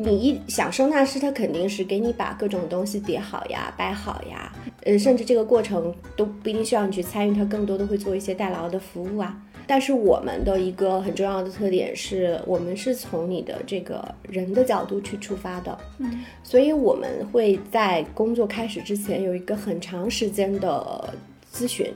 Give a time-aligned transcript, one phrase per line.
[0.00, 4.50] 你一想收纳师，他肯定是给你把各种东西叠好呀、摆好呀，
[4.84, 9.36] 呃，甚至这个过程都不一定需要你去参与，他更多的会做一些代劳的服务啊。
[9.66, 21.14] 但是我们的一个很重要的特点是，我们是从你的这个人的角度去出发的，嗯，所以我们会在工作开始之前有一个很长时间的
[21.54, 21.86] 咨询。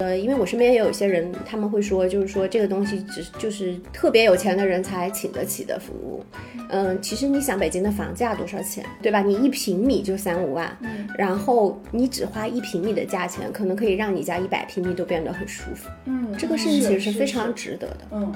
[0.00, 6.24] 呃，因为我身边也有一些人，他们会说，就是说这个东西只就是特别有钱的人才请得起的服务。
[6.70, 9.20] 嗯，其实你想北京的房价多少钱，对吧？
[9.20, 15.90] 你一平米就三五万，嗯，然后你只花一平米的价钱，可能可以让你家一百平米都变得很舒服。
[16.06, 17.98] 嗯，这个事情其实是是非常值得的。
[18.12, 18.32] 嗯，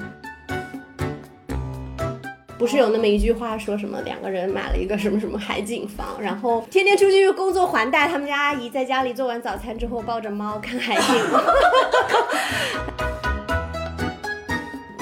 [2.57, 11.03] 不是有那么一句话说什么两个人买了一个什么什么海景房，然后天天出去工作还贷，他们家阿姨在家里做完早餐之后抱着猫看海景？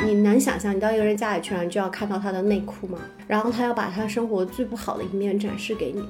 [0.05, 2.97] 你能想象你到一个人家里去，然后你就要看到他的内裤吗？
[3.27, 6.03] 然后他要把他生活最不好的一面展示给你，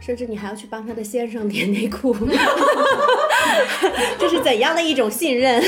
[0.00, 2.16] 甚至你还要去帮他的先生叠内裤，
[4.18, 5.62] 这是怎样的一种信任？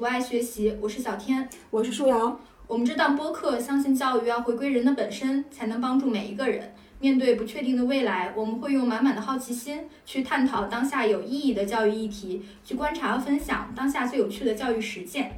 [0.00, 1.46] 不爱学习，我是小天。
[1.68, 6.72] 我是舒瑶，我们这档播客相信教育要回归人的本身，才能帮助每一个人。
[7.00, 15.32] 面对不确定的未来，我们会用满满的好奇心去探讨当下有意义的教育议题，去观察和分享当下最有趣的教育实践。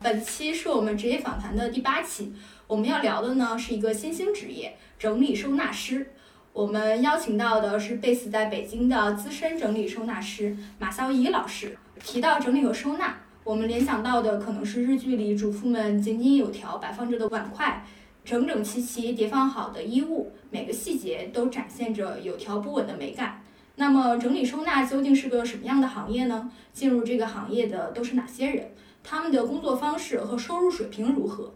[0.00, 2.34] 本期是我们职业访谈的第八期，
[2.66, 6.12] 我们要聊的呢是一个新兴职业——整理收纳师。
[6.52, 11.78] 我们邀请到的是 base 在北京的资深整理收纳师马肖怡老师。
[12.04, 17.84] 提到整理和收纳，我们联想到的可能是日剧里主妇们井井有条摆放着的碗筷，
[18.24, 23.42] 整整齐齐叠放好的衣物，每个细节都展现着有条不紊的美感。
[23.74, 26.52] 那么，整理收纳究竟是个什么样的行业呢？
[26.72, 28.70] 进入这个行业的都是哪些人？
[29.02, 31.52] 他们的工作方式和收入水平如何？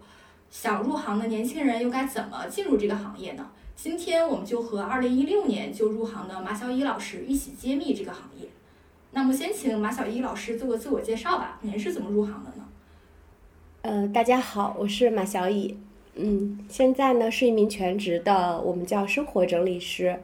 [0.50, 3.48] 想入行的年轻人又该怎么进入这个行业呢？
[3.76, 8.48] 今天我们就和2016年就入行的马小一老师一起揭秘这个行业。
[9.12, 11.58] 那么，先请马小一老师做个自我介绍吧。
[11.62, 12.64] 您是怎么入行的呢？
[13.82, 15.78] 呃，大家好，我是马小乙。
[16.14, 20.18] 嗯，现在呢是一名全职的，我们叫生活整理师。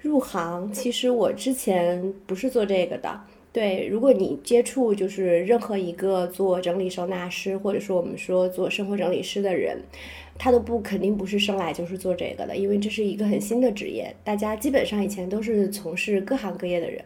[0.00, 3.20] 入行，其实我之前不是做这个的。
[3.52, 9.78] 对，如果你接触就是任何一个做整理收纳师，或者说我们说做生活整理师的人，
[10.38, 17.04] 他都不肯定不是生来就是做这个的，因为这是一个很新的职业，大家基本上以前都是从事各行各业的人。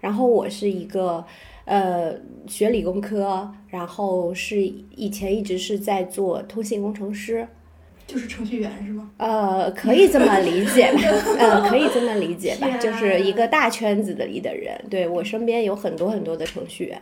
[0.00, 1.24] 然后我是一个
[1.64, 2.14] 呃
[2.46, 7.46] 学理工科，然后是以前一直是在做通信工程师，
[8.06, 9.10] 就是程序员是吗？
[9.16, 11.00] 呃，可以这么理解吧，
[11.38, 14.78] 呃，可以这么理解吧，就是一个大圈子里的人。
[14.90, 17.00] 对我身边有很多很多的程序员，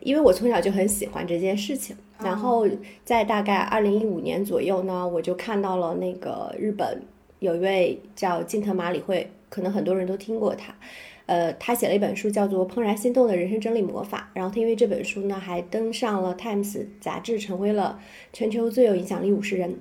[0.00, 1.96] 因为我从小就很喜欢这件事情。
[2.20, 2.66] 然后
[3.04, 7.00] 在大概二零一五年左右呢，我就看到了那个日本
[7.38, 10.74] 有一位叫近藤麻里惠，可能很多人都听过他。
[11.28, 14.30] 呃，他写了一本书，叫做《怦然心动的人生整理魔法》。
[14.36, 16.64] 然后他因为这本书呢，还登上了《Times》
[17.02, 18.00] 杂志，成为了
[18.32, 19.78] 全球最有影响力五十人。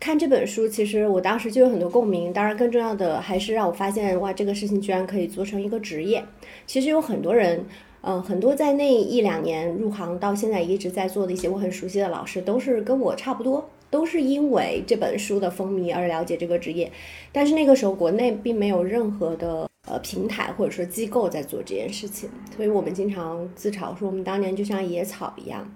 [0.00, 2.32] 看这本书，其实我当时就有很多共鸣。
[2.32, 6.24] 当然，更重要的还是让我发现，哇，这个事情居然可以做成一个职业。
[6.66, 7.66] 其实有很多人，
[8.00, 16.90] 嗯、很多在那一两年入行到现在一直在做的一些我很熟悉的老师，都是跟我差不多，都是因为这本书的风靡而了解这个职业。
[17.32, 25.66] 但是那个时候国内并没有任何的呃平台或者说机构在做这件事情，所以我们经常自嘲说我们当年就像野草一样。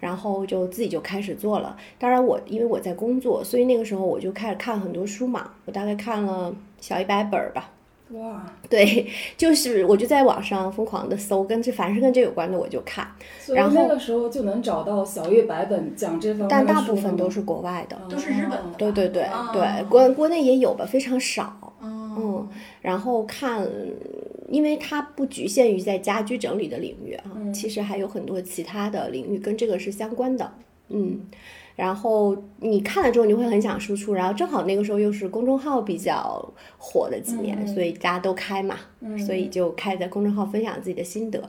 [0.00, 1.76] 然后就自己就开始做了。
[1.96, 7.70] 当然我因为我在工作，所以那个时候我就开始看很多书嘛，我大概看了小一百本儿吧。
[8.10, 9.06] 哇， 对，
[9.36, 13.06] 就是我就在网上疯狂的搜，跟这凡是跟这有关的我就看，
[13.38, 17.96] 所以然后那个时候就能找到小一百本讲这方面但大部分都是国外的。
[18.10, 21.56] 都是日本的哦对对对哦对，国国内也有吧，非常少。
[22.16, 22.48] 嗯嗯，
[22.80, 23.68] 然后看，
[24.48, 30.52] 因为它不局限于在家居整理的领域啊，嗯其实还有很多其他的领域跟这个是相关的。
[30.88, 31.20] 嗯，
[31.74, 41.48] 然后你看了之后，你会很想输出，然后正好那个时候又是公众号比较火的几年，嗯所以大家都开嘛，嗯所以就开在公众号分享自己的心得。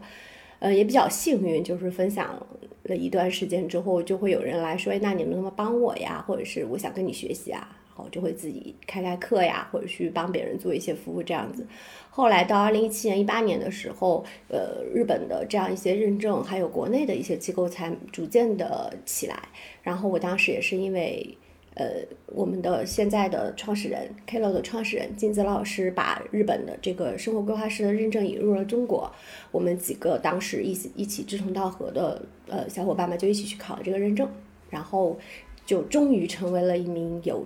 [0.60, 2.42] 呃，也比较幸运，就是分享
[2.84, 6.24] 了一段时间之后，就会有人来说，哎，那你能不能帮我呀？
[6.26, 11.66] 或者是我想跟你学习啊，然后就会自己开开课呀，或者去帮别人做一些服务这样子。
[12.10, 19.38] 后来到二零一七年、一八年的时候，呃，日本的这样一些认证，还有国内的一些机构才逐渐的起来。
[19.82, 21.38] 然后我当时也是因为。
[21.76, 21.88] 呃，
[22.28, 29.12] 我们的现在的创始人 Kilo 的创始人金子老师把日本的这个生活规划师的认证引入了中国，
[29.52, 34.30] 我们几个当时一起一起志同道合的呃小伙伴们就一起去考了这个认证，
[34.70, 35.18] 然后
[35.66, 37.44] 就终于成为了一名有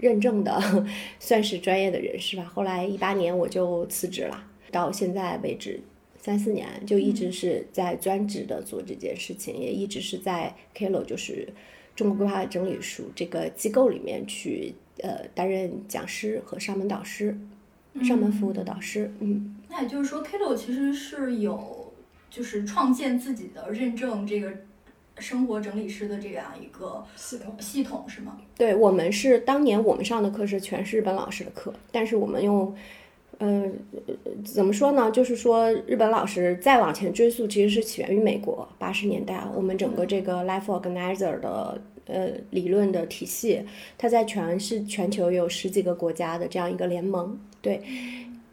[0.00, 0.86] 认证的
[1.18, 2.44] 算是专业的人士吧。
[2.44, 5.80] 后来一八年我就辞职了，到现在为止。
[6.16, 11.46] 三四年就一直是在专职的做这件事情，也一直是在 Kilo，就是
[11.94, 17.36] 中国规划整理署这个机构里面去呃担任讲师和上门导师，
[18.02, 19.12] 上门服务的导师。
[19.20, 21.92] 嗯，那也就是说，Kilo 其实是有
[22.30, 24.50] 就是创建自己的认证这个
[25.18, 28.38] 生活整理师的这样一个系统系统是吗？
[28.56, 32.74] 对，我们是当年我们上的课是全是日本老师的课，但是我们用。
[33.38, 33.68] 呃，
[34.44, 35.10] 怎么说呢？
[35.10, 39.42] 就是说，日本老师再往前追溯，其实是起源于美国八十年代。
[39.56, 43.64] 我们整个这个 Life Organizer 的呃理论的体系，
[43.98, 47.36] 它在全是全球有十几个国家的这样一个联盟。
[47.60, 47.82] 对，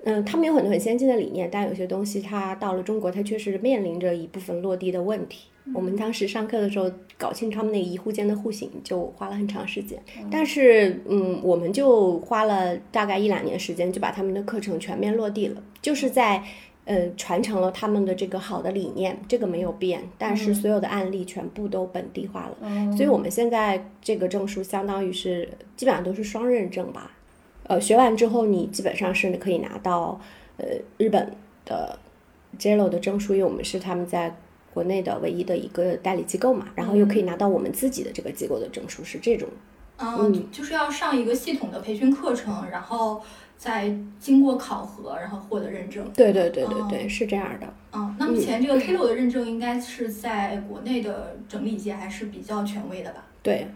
[0.04, 5.51] 嗯，他们有很多很先进的理念，但有些东西它到了中国，它确实面临着一部分落地的问题。
[5.74, 16.44] 我们当时上课的时候，搞清他们那个一户间的户型就花了很长时间，但是嗯，我们就花了大概一两年时间，就把他们的课程全面落地了，就是在
[16.86, 25.48] 呃传承了他们的这个好的理念，这个没有变，但是所有的案例全部都本地化了，所以我们现在这个证书相当于是
[25.78, 27.12] 基本上都是双认证吧，
[27.68, 30.20] 呃，学完之后你基本上是可以拿到
[30.58, 30.66] 呃
[30.98, 31.32] 日本
[31.66, 32.00] 的
[32.58, 34.36] JLO 的证书，因为我们是他们在。
[34.74, 39.48] 国内的唯一的一个代理机构嘛，然后又可以拿到我们自己的这个机构的证书，是这种。
[39.98, 43.22] 嗯，就是要上一个系统的培训课程，然后
[43.56, 46.04] 再经过考核，然后获得认证。
[46.16, 47.74] 对对对对对，是这样的。
[47.94, 53.26] 嗯，那目前这个 Kilo 的认证应该是在国内的整理界还是比较权威的吧？
[53.44, 53.68] 对。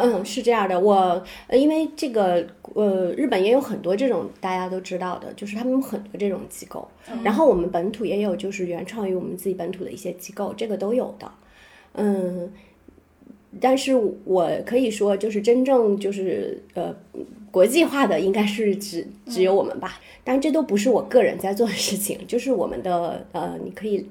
[0.00, 6.88] 嗯，是这样的，我因为这个呃，日本也有很多这种大家都知道的，就是他们有很多这种机构，
[7.22, 11.30] 然后我们本土也有就是原创于我们自己本土的一些机构，这个都有的。
[11.94, 12.52] 嗯，
[13.60, 13.92] 但是
[14.24, 16.94] 我可以说，就是真正就是呃
[17.50, 20.00] 国际化的，应该是只只有我们吧。
[20.24, 24.06] 但这都不是我个人在做的事情，就是我们的呃，你可以。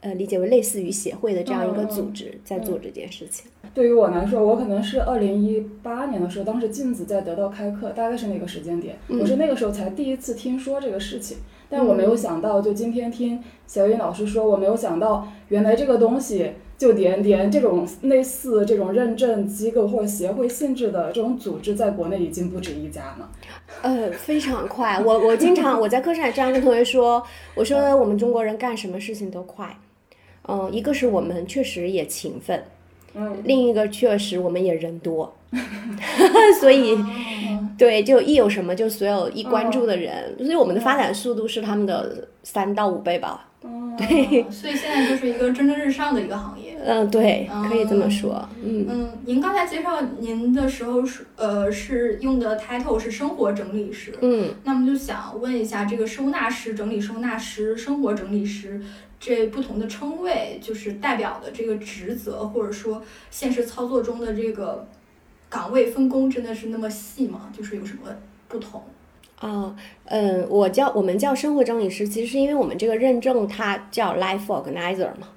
[0.00, 3.46] 呃，理解为类似于协会的这样一个组织在做这件事情。
[3.74, 11.38] 对于我来说，我可能是二零一八年的时候，当时镜子在得到开课，大概是那个时间点，我是那个时候才第一次听说这个事情。
[11.68, 23.28] 但我没有想到，就今天听小云老师说，我没有想到，原来这个东西就连连这种类似这种认证机构或者协会性质的这种组织，在国内已经不止一家了。
[23.82, 25.02] 呃，非常快。
[25.04, 27.20] 我我经常我在课上也这样跟同学说，
[27.56, 29.76] 我说我们中国人干什么事情都快。
[30.48, 32.62] 嗯，一个是我们确实也勤奋，
[33.14, 35.36] 嗯，另一个确实我们也人多
[36.60, 36.96] 所以
[37.78, 43.48] 对，就一有什么就所有一关注的人，所以我们的发展速度是他们的三到五倍吧。
[43.98, 46.76] 对，所以现在就是一个蒸蒸日上的一个行业。
[46.84, 48.46] 嗯，对，可以这么说。
[48.62, 54.14] 嗯嗯，您刚才介绍您的时候是呃是用的 title 是生活整理师。
[54.20, 58.80] 嗯，那么就想问一下，这个收纳师、整理收纳师、生活整理师
[59.18, 64.86] 这不同的称谓，就是代表的这个职责，或者说现实操作中的这个
[65.48, 67.50] 岗位分工，真的是那么细吗？
[67.56, 68.14] 就是有什么
[68.48, 68.82] 不同？
[69.38, 75.28] 啊，嗯，我叫我们叫生活整理师，其实是因为我们这个认证它叫 Life Organizer 嘛，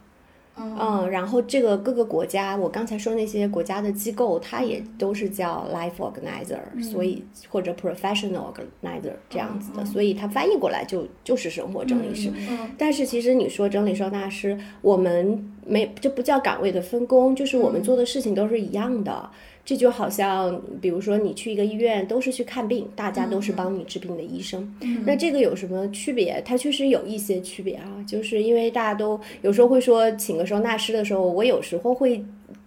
[0.59, 12.31] 嗯，然后这个各个国家，我刚才说那些国家的机构，它也都是叫 Life Organizer，所以或者 Professional Organizer 这样子的，所以它翻译过来就就是生活整理师。
[12.77, 19.29] 但是其实你说整理收纳师，我们没就不叫岗位的分工，就是我们做的事情都是一样的。
[19.69, 24.67] 这就好像，比如说你去一个医院，都是去看病，大家都是帮你治病的医生。
[25.05, 26.41] 那这个有什么区别？
[26.43, 32.25] 它确实有一些区别啊，就是因为大家都有时候会说请个收纳师的时候，我有时候会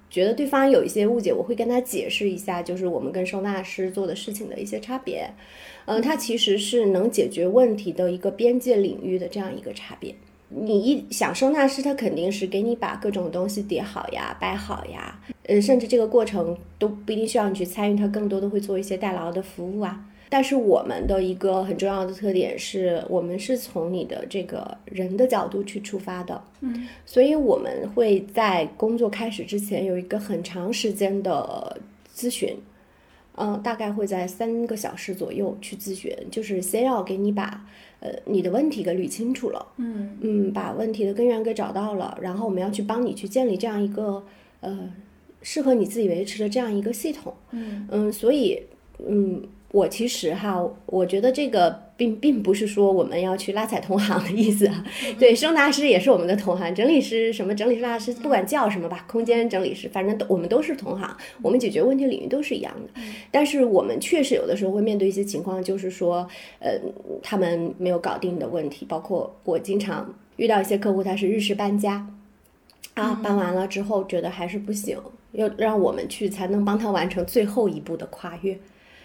[0.09, 5.29] 觉得对方有一些误解，我会跟他解释一下，就是我们跟收纳师做的事情的一些差别。
[5.87, 10.15] 嗯，它其实是能解决问题的一个边界领域的这样一个差别。
[10.55, 20.05] 你一想收纳师，他肯定是给你把各种东西叠好呀、摆好呀，呃，甚至这个过程都不一定需要你去参与，他更多的会做一些代劳的服务啊。
[20.29, 31.81] 但是我们的一个很重要的特点是我们是从你的这个人的角度去出发的，嗯，所以我们会在工作开始之前有一个很长时间的
[32.15, 32.55] 咨询，
[33.37, 37.67] 嗯，大概会在三个小时左右去咨询，就是先要给你把。
[38.03, 40.19] 呃，你的问题给捋清楚了，嗯。
[40.21, 44.25] 嗯，把问题的根源给找到了，然后我们要去帮你去建立这样一个
[44.61, 44.91] 呃
[45.41, 47.33] 适合你自己维持的这样一个系统。
[47.53, 47.87] 嗯。
[47.91, 48.61] 嗯，所以
[48.99, 49.43] 嗯，
[49.73, 54.85] 我其实哈，我觉得这个并并不是说我们要去拉踩同行的意思啊。
[55.19, 63.01] 对，收纳师也是我们的同行，整理师什么整理师、大师，不管叫什么吧，空间整理师，反正都我们都是同行，我们解决问题领域都是一样的。
[63.31, 66.79] 但是我们确实有的时候会面对一些情况，就是说，呃，
[67.23, 72.07] 他们没有搞定的问题，包括我经常遇到一些客户，他是日式搬家。
[72.93, 74.99] 啊，搬完了之后觉得还是不行，
[75.33, 78.59] 要让我们去才能帮他完成最后一步的跨越。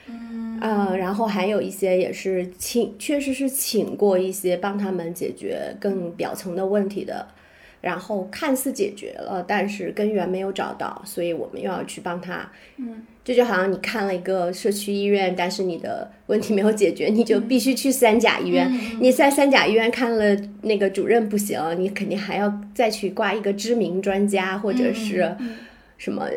[0.09, 7.27] 嗯，呃，然后还有一些也是请，确实是请过一些帮他们解决更表层的问题的，
[7.81, 12.49] 然后看似解决了，但是根源没有找到，所以我们又要去帮他。
[12.77, 18.71] 嗯，这就好像你看了一个社区医院，但是你的问题没有解决，你就必须去三甲医院。
[19.01, 25.35] 你在三甲医院看了那个主任不行，你肯定还要再去挂一个知名专家或者是
[25.97, 26.27] 什么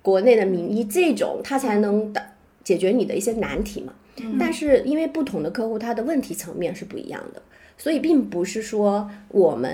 [0.00, 2.22] 国内的名医，这种他才能的
[2.68, 3.92] 解决你的一些难题嘛。
[4.38, 7.40] 但是因为不同的客户，他的问题层面是不一样的，
[7.76, 9.72] 所以并不是说我们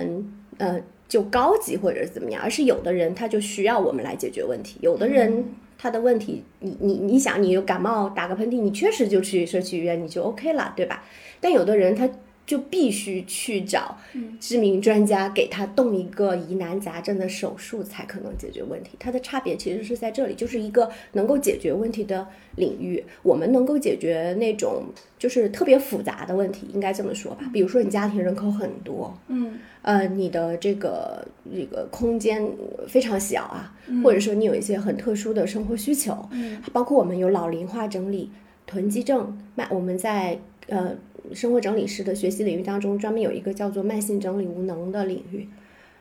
[0.58, 5.44] 呃就高级或者是怎么样，而是有的人他就需要我们来解决问题，有的人。
[5.76, 11.04] 他的问题，你你你想，你有感冒打个喷嚏，你确实就去社区医院，你就 OK 了，对吧？
[11.40, 12.08] 但有的人他
[12.46, 13.96] 就必须去找
[14.38, 18.90] 知名专家给他动一个疑难杂症的手术，才可能解决问题。
[18.98, 23.02] 它的差别其实是在这里，就是一个能够解决问题的领域。
[23.22, 24.84] 我们能够解决那种
[25.18, 27.50] 就是特别复杂的问题，应该这么说吧。
[27.52, 32.46] 比如说你家庭人口很多，嗯呃，你的这个这个空间
[32.86, 38.30] 非常小啊，或者说你有一些很特殊的生活需求，嗯包括我们有老龄化整理、
[38.66, 40.96] 囤积症，慢我们在呃
[41.32, 45.48] 生活整理师的学习领域当中，专门有一个叫做慢性整理无能的领域。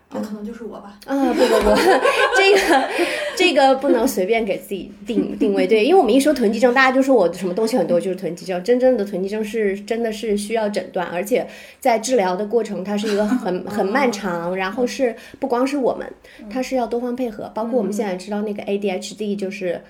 [0.09, 0.99] 哦，可能就是我吧。
[1.07, 1.75] 啊，不不不，
[2.37, 2.89] 这个
[3.35, 11.47] 这个不能随便给自己定定位，对，因为我们一说囤积症，大家就说我什么东西很多就是囤积症，真正的囤积症是真的是需要诊断，而且
[11.79, 16.07] 在治疗的过程，它是一个很 很漫长，然后是不光是我们，
[16.47, 19.81] 它是要多方配合，包括我们现在知道那个 ADHD 就是。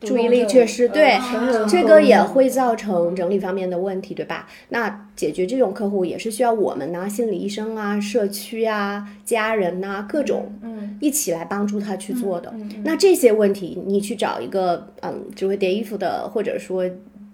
[0.00, 4.46] 注意力缺失，对，嗯这个也会造成整理方面的问题，对吧？
[4.68, 12.50] 那解决这种客户也是需要我们呢，心理医生啊、社区啊、家人呐、各种嗯一起来帮助他去做的。
[12.54, 16.88] 嗯嗯那这些问题，你去找一个嗯只会叠衣服的，或者说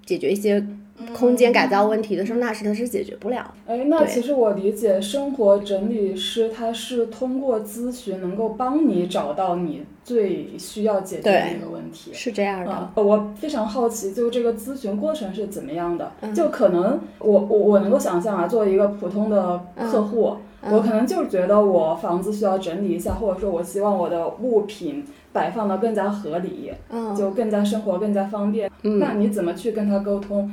[0.06, 0.66] 解决一些
[1.13, 3.53] 空间改造问题的收纳师，他是解决不了。
[3.67, 12.13] 哎，那其实我理解，生活整理师他是通过咨询能够帮你找到你最需要解决的一个问题。
[12.13, 16.13] 是这样的，啊、我非常好奇，就这个咨询过程是怎么样的？
[16.21, 28.71] 嗯就可能我我我能够想象啊，作为一个普通的客户，嗯我可能就是觉得我房子需要整理一下，或者说我希望我的物品摆放的更加合理，嗯就更加生活更加方便。
[28.83, 30.51] 嗯，那你怎么去跟他沟通？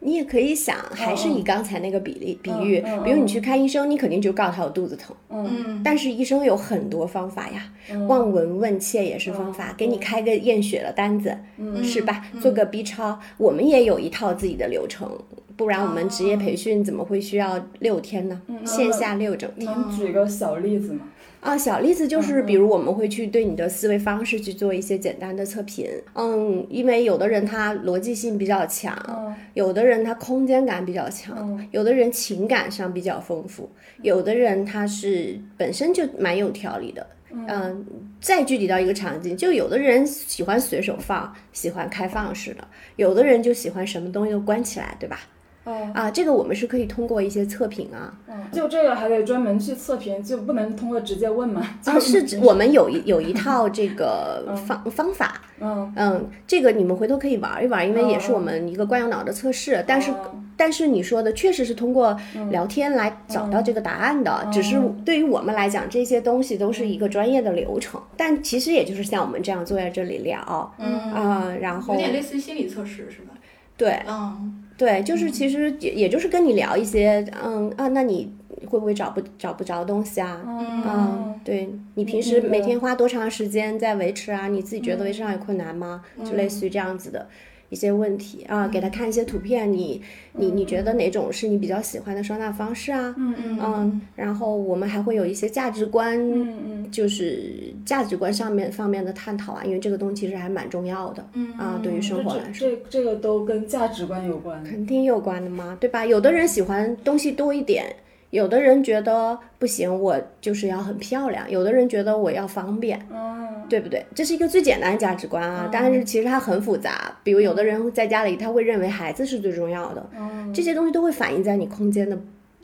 [0.00, 5.14] 你也可以想，还是以刚才那个比例比喻，嗯嗯比如你去看医生，你肯定就告诉他我肚子疼。
[5.28, 5.50] 嗯。
[5.66, 8.06] 嗯，但是医生有很多方法呀，嗯。
[8.06, 12.24] 望闻问切也是方法，给你开个验血的单子，嗯是吧？
[12.40, 15.10] 做个 B 超，我们也有一套自己的流程，
[15.56, 18.40] 不然我们职业培训怎么会需要六天呢？
[18.64, 21.00] 线下六整天能举个小例子吗？
[21.40, 21.56] 啊。
[21.58, 33.68] 小例子就是，比如我们会去对你的思维方式去做一些简单的测评，嗯，因为有的人他逻辑性比较强，嗯有的人他空间感比较强，嗯有的人情感上比较丰富，
[34.02, 37.06] 有的人他是本身就蛮有条理的。
[37.30, 37.84] 嗯、
[38.22, 42.64] 再具体到一个场景，就有的人喜欢随手放，喜欢开放式的；
[42.96, 45.20] 有的人就喜欢什么东西都关起来，对吧？
[45.68, 51.60] 哦啊，这个我们是可以通过一些测评啊，嗯，就这个还得专门去测评，就不能通过直接问嘛？
[51.84, 59.84] 啊，是指我们有一有一套这个方方法，嗯，嗯，这个你们回头可以玩一玩，因为也是我们一个惯用脑的测试。
[59.86, 62.18] 但是，哦但是你说的确实是通过
[62.50, 68.02] 聊天来找到这个答案的，只是对于我们来讲，这些东西都是一个专业的流程。
[68.16, 70.98] 但其实也就是像我们这样坐在这里聊，嗯。
[71.12, 73.34] 啊、然后有点类似于心理测试是吧？
[73.76, 74.00] 对。
[74.08, 78.32] 嗯对，就是其实也也就是跟你聊一些，嗯啊，那你
[78.66, 80.40] 会不会找不找不着东西啊？
[80.46, 84.46] 嗯嗯，对你平时每天花多长时间在维持啊？
[84.46, 86.02] 你自己觉得维持上有困难吗？
[86.24, 87.28] 就类似于这样子的
[87.70, 90.00] 一些问题啊，给他看一些图片，你
[90.32, 93.14] 你你觉得哪种是你比较喜欢的收纳方式啊？
[93.18, 102.68] 嗯嗯嗯，然后我们还会有一些价值观，嗯嗯就是价值观上面方面的探讨啊，因为这个东西其实还蛮重要的嗯啊，对于生活来说。
[102.68, 104.62] 这这这个都跟价值观有关。
[104.64, 106.06] 肯定有关的嘛，对吧？
[106.06, 107.84] 有的人喜欢东西多一点，
[108.30, 113.00] 有的人觉得不行，我就是要很漂亮；有的人觉得我要方便。
[113.12, 114.02] 嗯对不对？
[114.14, 117.14] 这是一个最简单的价值观啊，但是其实它很复杂。
[117.22, 120.10] 比如有的人在家里他会认为孩子是最重要的，
[120.54, 122.18] 这些东西都会反映在你空间的。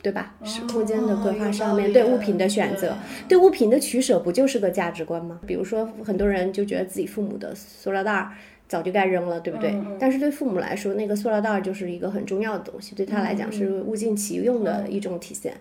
[0.05, 0.35] 对吧？
[0.45, 2.95] 是空间的规划上面，对物品的选择，
[3.27, 5.41] 对物品的取舍，不就是个价值观吗？
[5.47, 8.31] 比如说，很多人就觉得自己父母的塑料袋儿
[8.69, 9.75] 早就该扔了，对不对？
[9.99, 15.55] 但是对父母来说，那个塑料袋儿就是一个很重要的东西，对他来讲是物尽其用的一种体现。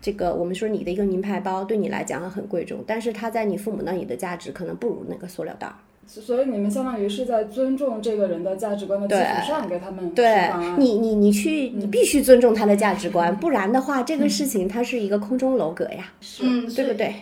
[0.00, 5.74] 这个我们说你的一个名牌包对你来讲很贵重，但是它在你父母那里的价值可能不如那个塑料袋儿。
[6.06, 17.14] 所以你们相当于是在尊重这个人的价值观的基础上给他们对你你你去你必须尊重他的价值观，不然的话这个事情它是一个空中楼阁呀，嗯，对不对？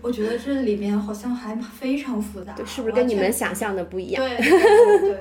[0.00, 4.24] 我觉得这里面好像还非常复杂，是不是跟你们想象的不一样？
[4.24, 5.16] 对对对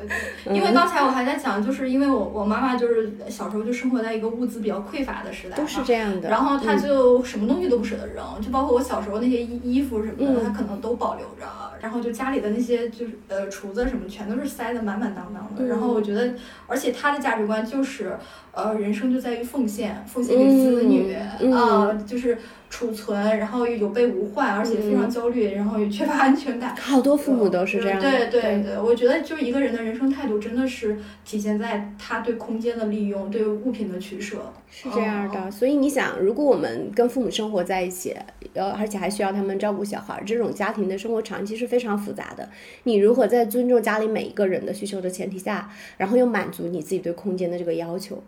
[0.46, 6.30] 对，因为刚才我还在讲，就是因为我我妈妈就是小时候就生活在一个物资比较匮乏的时代，都是这样的。
[6.30, 11.46] 然后她就什么东西都不舍得扔，就包括我小时候那些衣衣服什么的，她可能都保留着。
[11.80, 15.66] 然后就家里的那些就是呃厨子什么，全都是塞的满满当当的。
[15.68, 16.34] 然后我觉得，
[16.66, 18.18] 而且她的价值观就是
[18.52, 21.14] 呃人生就在于奉献，奉献给子女
[21.54, 22.38] 啊，就是。
[22.70, 26.76] 储存，然后有备无患，而且非常焦虑，然后也缺乏安全感。
[26.76, 28.00] 好多父母都是这样。
[28.00, 34.54] 对对对，我觉得就是一个人的人生态度，真的是体现在他对空间的利用，对物品的取舍。
[34.70, 38.16] 是这样的，所以你想，如果我们跟父母生活在一起，
[38.54, 42.50] 呃，而且还需要他们照顾小孩，这种家庭的生活长期是非常复杂的。
[42.84, 48.22] 你如何在尊重家里每一个人的需求的前提下，然后又满足你自己对空间的这个要求？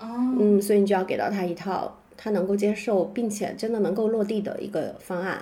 [0.00, 0.06] 哦。
[0.38, 2.00] 嗯，所以你就要给到他一套。
[2.18, 5.38] 他能够接受，并且真的能够落地的一个方案，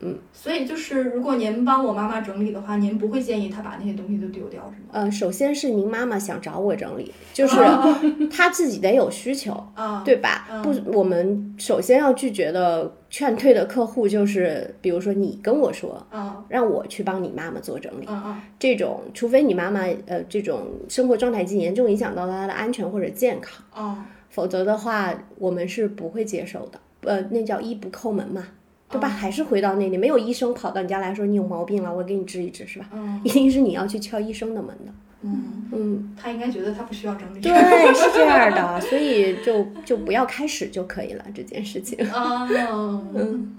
[0.00, 4.88] 嗯，所以就是如果您帮我妈妈整理的话，您不会建议她把那些东西都丢掉，是吗？
[4.92, 7.56] 呃，首先是您妈妈想找我整理，就是
[8.28, 10.48] 她自己得有需求，啊，对吧？
[10.62, 24.06] 不，我们首先要拒绝的、劝退的客户就是，比如说你跟我说，啊，让我去帮你妈妈做整理，嗯嗯，这种，除非你妈妈呃这种生活状态已经严重影响到她的安全或者健康，啊。
[24.36, 26.78] 否则的话，我们是不会接受的。
[27.00, 28.46] 呃，那叫医不叩门嘛，
[28.90, 29.08] 对吧？
[29.08, 32.90] 还是回到那里，没有医生跑到你家来说你有毛病了，我给你治一治，是吧？
[32.92, 34.92] 嗯，一定是你要去敲医生的门的。
[35.22, 37.40] 嗯嗯，他应该觉得他不需要整理。
[37.40, 37.50] 对，
[37.94, 41.98] 是这样的，所以就就不要开始就可以了这件事情。
[42.10, 42.46] 啊，
[43.16, 43.56] 嗯。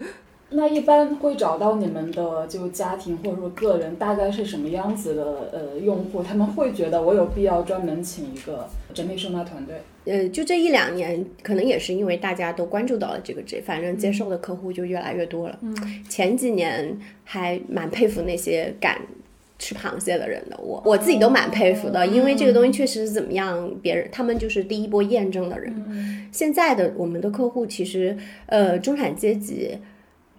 [0.50, 6.24] 那一般会找到你们的就家庭或者说个人大概是什么样子的呃用户？
[6.24, 9.76] 他们会觉得我有必要专门请一个整理收纳团队？
[10.06, 15.60] 呃，就这一两年，可能也是因为大家都关注到了这个，这反正接受的客户就越来越多了。
[15.62, 15.76] 嗯，
[16.08, 19.02] 前几年还蛮佩服那些敢
[19.60, 26.30] 吃螃蟹的人的，我我自己都蛮佩服的，因为这个东西确实是怎么样，别人他们就是第一波验证的人。
[26.32, 29.78] 现在的我们的客户其实呃中产阶级。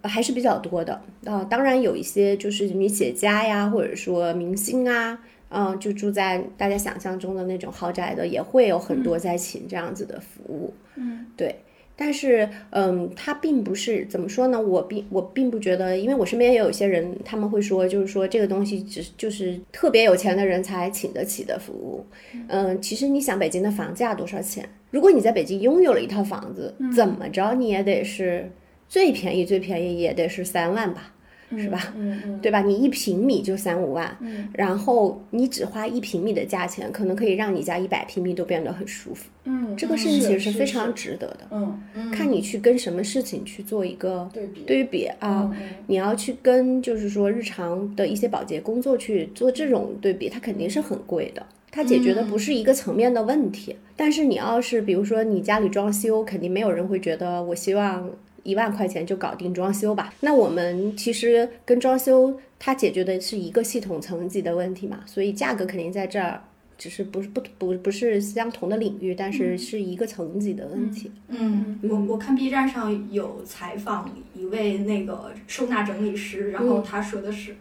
[0.03, 10.73] 还是比较多的啊，当然有一些就是女企业家呀，或者说明星啊，嗯，就住在大家想象中的那种豪宅的，也会有很多在请这样子的服务。
[10.95, 11.55] 嗯，对，
[11.95, 14.61] 但是嗯，它并不是怎么说呢？
[14.61, 22.05] 我并我并不觉得，因为我身边也有一些人，他们会说，就是说这个东西只就是特别有钱的人才请得起的服务。
[22.47, 24.67] 嗯，其实你想，北京的房价多少钱？
[24.91, 28.49] 如果你在北京拥有了一套房子，怎么着你也得是。
[28.89, 31.13] 最便宜最便宜也得是三万吧，
[31.55, 31.93] 是吧？
[31.95, 32.61] 嗯嗯，对吧？
[32.61, 34.17] 你一平米就三五万，
[34.51, 39.29] 然后你只花一平米的价钱，可能可以让你家一百平米都变得很舒服。
[39.45, 41.39] 嗯，这个事情其实是非常值得的。
[41.51, 51.45] 嗯嗯，看你去跟什么事情去做一个对比对比啊，你要去跟就是说日常的一些保洁工作去做这种对比，它肯定是很贵的。
[51.71, 53.75] 它解决的不是一个层面的问题。
[53.95, 58.09] 但是你要是比如说你家里装修，肯定没有人会觉得我希望。
[58.43, 60.13] 一万块钱就搞定装修吧？
[60.21, 66.41] 那我们其实跟装修它解决的是一个系统层级的问题嘛，所以价格肯定在这儿，
[66.77, 71.11] 只是不是不不不是相同的领域，但是是一个层级的问题。
[71.27, 77.55] 嗯，我我看 B 站上有采访一位那个收纳整理师，然后他说的是。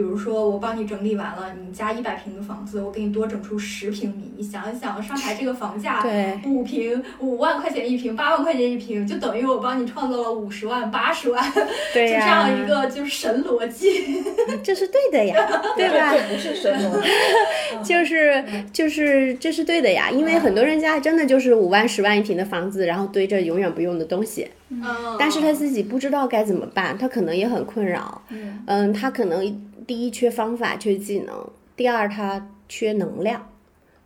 [0.00, 4.32] 比如说，我帮你整理完了，你家一百平的房子，我给你多整出十平米。
[4.34, 6.02] 你想一想，上海这个房价，
[6.46, 11.60] 五平五万块钱一平，八万块钱一平，就等于我帮你创造了五十万、八十万，就
[11.92, 14.24] 这样一个就是神逻辑。
[14.64, 15.36] 这是对的呀，
[15.76, 16.14] 对吧？
[16.14, 24.82] 这不是神逻辑，就是就是这是对的呀，因为很多人家真的就是五万、十万一平的房子，然后堆着永远不用的东西，嗯，
[25.18, 28.22] 但是他自己不知道该怎么办，他可能也很困扰，
[28.64, 29.60] 嗯，他可能。
[29.86, 33.50] 第一缺方法缺技能，第二它缺能量，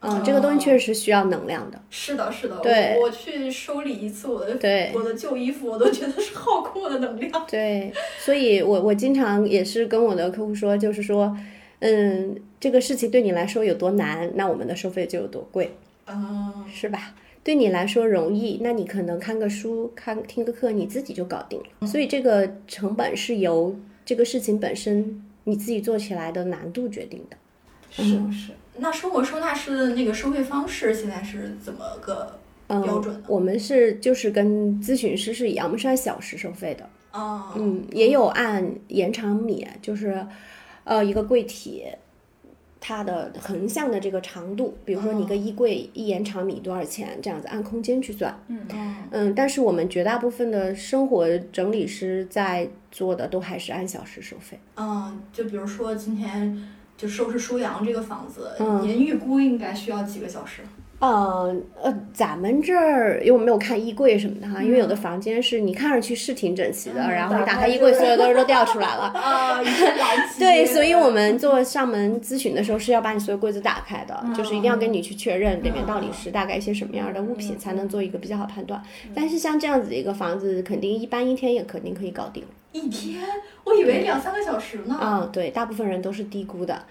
[0.00, 1.80] 嗯，这个东西确实需要能量的。
[1.90, 7.46] 是的，是的，对我我去收理一次我的对我的旧衣服，我都觉得是耗空我的能量。
[7.48, 11.36] 对，所以我我经常也是跟我的客户说，就是说，
[11.80, 17.14] 嗯，这个事情对你来说有多难，那我们的收费就有多贵，嗯，是吧？
[17.42, 21.86] 对你来说容易，那你可能看个书、看听个课，你自己就搞定了。
[21.86, 27.36] 所以这个成本是由这个事情本身你自己做起来的难度决定的。
[27.90, 28.02] 是
[28.32, 33.22] 是，那生活收纳师的那个收费方式现在是怎么个标准呢？
[33.28, 36.88] 我们是就是跟咨询师是一样，我们是按小时收费的。
[37.12, 40.26] 哦，嗯，也有按延长米，就是
[40.82, 41.84] 呃一个柜体。
[42.86, 48.38] 它的横向的这个长度，比如说你个衣柜一延长米多少钱，这样子按空间去算。
[48.48, 54.58] 嗯嗯嗯，但是我们绝大部分的生活整理师在做的都还是按小时收费。
[54.76, 56.62] 嗯，就比如说今天
[56.94, 60.60] 就收拾舒阳这个房子，嗯您预估应该需要几个小时？
[61.04, 69.02] 呃呃，咱们这儿因为我没有看衣柜什么的哈，因为有的房间是你看上去是挺整齐的，嗯然后你打开衣柜，所有东西都掉出来了。
[69.14, 69.60] 啊。
[70.38, 78.82] 对，所以我们做上门咨询的时候是要把你所有柜子打开的，就是一定要跟你去确认里面到底是大概一些什么样的物品，才能做一个比较好判断。
[79.14, 82.42] 但是像这样子的一个房子，肯定一般一天也肯定可以搞定。
[82.72, 83.20] 一天，
[83.64, 84.98] 我以为两三个小时呢。
[85.00, 86.82] 嗯，对，大部分人都是低估的。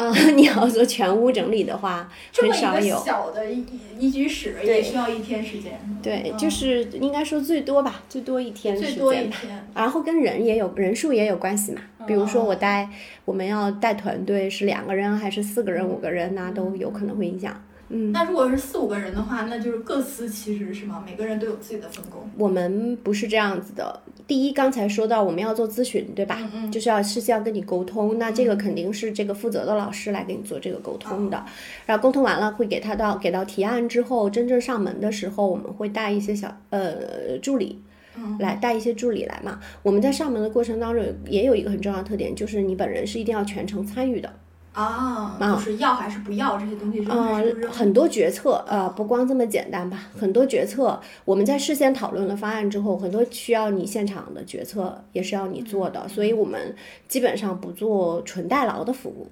[0.00, 2.10] 嗯， 你要做全屋整理的话，
[2.40, 2.96] 很少有。
[3.04, 3.64] 小的一
[3.98, 5.72] 一居室也需要一天时间。
[6.02, 9.28] 对，嗯就是应该说最多吧，最多一天时最多一。
[9.28, 9.66] 天。
[9.74, 12.88] 然后跟人也有人数也有关系嘛，比如说我带
[13.26, 17.62] 我们要带团队是两个人还是四个人、五个人那都有可能会影响。
[17.92, 21.02] 嗯，那如果是四五个人的话，那就是各司其职是吗？
[21.04, 22.22] 每个人都有自己的分工。
[22.38, 24.00] 我们不是这样子的。
[24.26, 26.38] 第一，刚才说到我们要做咨询，对吧？
[26.40, 31.44] 嗯嗯就是要事先要跟你沟通，那这个肯定是这个负责的老师来给你做这个沟通的。
[31.84, 37.82] 然后沟通完了，会给他到给到提案之后，真正上门的时候，我们会带一些小呃助理。
[38.16, 39.60] 嗯来带一些助理来嘛。
[39.84, 44.28] 我们在上门的过程当中也有一个很重要的特点，就是你本人是一定要全程参与的。
[44.72, 47.70] 啊，啊就是要还是不要这些东西扔呃还是不扔？
[47.70, 56.74] 很多决策，呃，不光这么简单吧，很多决策我们在事先讨论了方案之后，很多需要你现场的决策也是要你做的，所以我们
[57.08, 59.28] 基本上不做纯代劳的服务，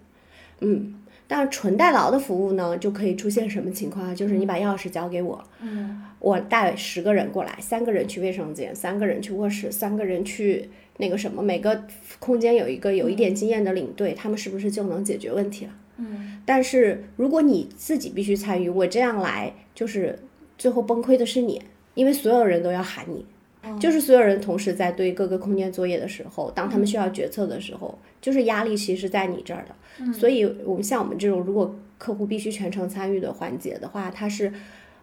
[0.61, 0.95] 嗯。
[1.31, 4.15] 但是纯代劳的服务呢，就可以出现什么情况啊？
[4.15, 11.85] 就是你把钥匙交给我，嗯我带十个人过来，三个人去卫生间，三个人去卧室，三个人去那个什么，每个
[12.19, 15.73] 空间有一个有一点经验的领队，他们是不是就能解决问题了？
[15.97, 20.19] 嗯但是如果你自己必须参与，我这样来就是
[20.57, 21.61] 最后崩溃的是你，
[21.95, 23.25] 因为所有人都要喊你，
[23.81, 30.13] 就是所有人同时在对各个空间作业的时候，当他们需要决策的时候，就是压力其实在你这儿的。
[30.13, 34.53] 所以我们像我们这种，如果客户必须全程参与的环节的话，它是。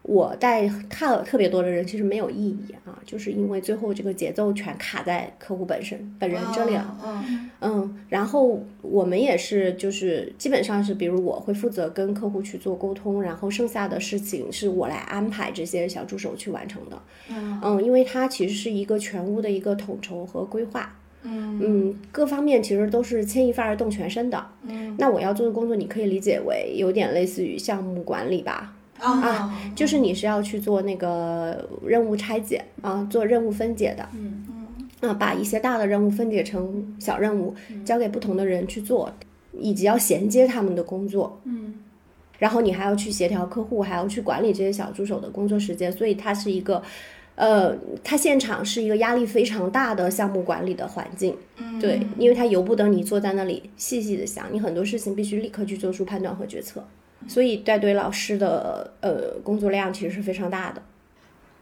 [0.08, 6.98] 我带看了特别多的人，其实没有意义啊，就是因为最后这个节奏全卡在客户本身本人这里了。
[7.04, 17.02] 嗯嗯，然后我们也是，就是基本上是，比如我会负责跟客户去做沟通，然后剩下的事情是我来安排这些小助手去完成的。
[17.30, 20.96] 嗯嗯，因为它其实是一个全屋的一个统筹和规划。
[21.24, 24.46] 嗯嗯，各方面其实都是牵一发而动全身的。
[24.68, 28.75] 嗯那我要做的工作，你可以理解为有点类似于项目管理吧。
[29.00, 34.08] 啊，就是你是要去做那个任务拆解啊，做任务分解的。
[34.14, 34.46] 嗯
[35.02, 37.54] 啊，把一些大的任务分解成小任务，
[37.84, 39.12] 交给不同的人去做，
[39.52, 41.40] 以及要衔接他们的工作。
[41.44, 41.76] 嗯
[42.38, 46.84] 然后你还要去协调客户，还要去管理这些小助手的工作时间，所以它是一个，
[47.36, 51.34] 呃，它现场是一个压力非常大的项目管理的环境。
[51.58, 56.86] 嗯对，因为它由不得你坐在那里细细的想，你很多事情必须立刻去做出判断和决策。
[57.28, 60.82] 所以带队老师的呃工作量其实是非常大的。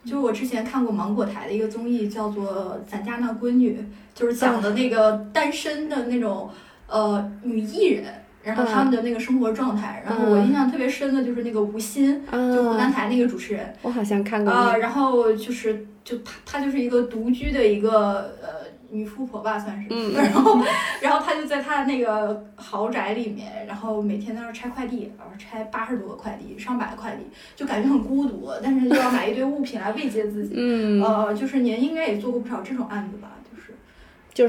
[0.06, 3.72] 就我之前看过芒果台的一个综艺，叫做《咱家那闺女》，
[4.14, 6.50] 就是讲的那个单身的那种
[6.88, 8.14] 呃女艺人，
[8.44, 10.04] 然后他们的那个生活状态。
[10.06, 14.80] 然后我印象特别深的就是那个吴昕，就湖南啊，台那个主持人我好像看过啊、那个。
[14.80, 18.50] 然后就是就她她就是一个独居的一个呃
[18.94, 19.88] 女富婆吧，算是。
[19.90, 20.62] 嗯 然后
[21.02, 27.24] 然后她就在她的那个豪宅里面，然后每天在那儿拆快递，然后拆八十多个快递，上百个快递，
[27.56, 30.54] 就感觉很孤独，但是又要买一堆物品来慰藉自己。
[30.56, 33.32] 嗯，呃，就是您应该也做过不少这种案子吧？
[33.52, 33.74] 就是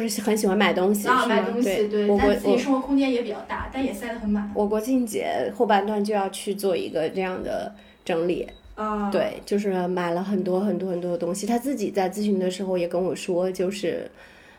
[0.01, 4.51] 就是很喜欢买东西，啊，买东西，对，但自己我生活空间也比较大，但也塞得很满。
[4.55, 11.47] 我国庆节后半段就要去做一个这样的整理，啊，，对，就是买了很多很多很多的东西。
[11.47, 14.11] 他自己在咨询的时候也跟我说，就是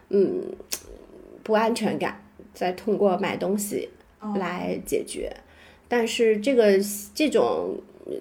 [0.09, 0.43] 嗯，
[1.43, 3.89] 不安全感，再通过买东西
[4.21, 5.35] 嗯来解决。
[5.87, 6.79] 但是这个
[7.13, 8.13] 这种嗯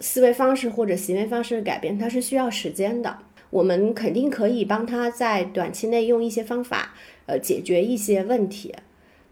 [0.00, 3.18] 思维方式或者行为方式的改变，它是需要时间的。
[3.50, 6.94] 我们肯定可以帮他在短期内用一些方法，
[7.26, 8.74] 呃，解决一些问题，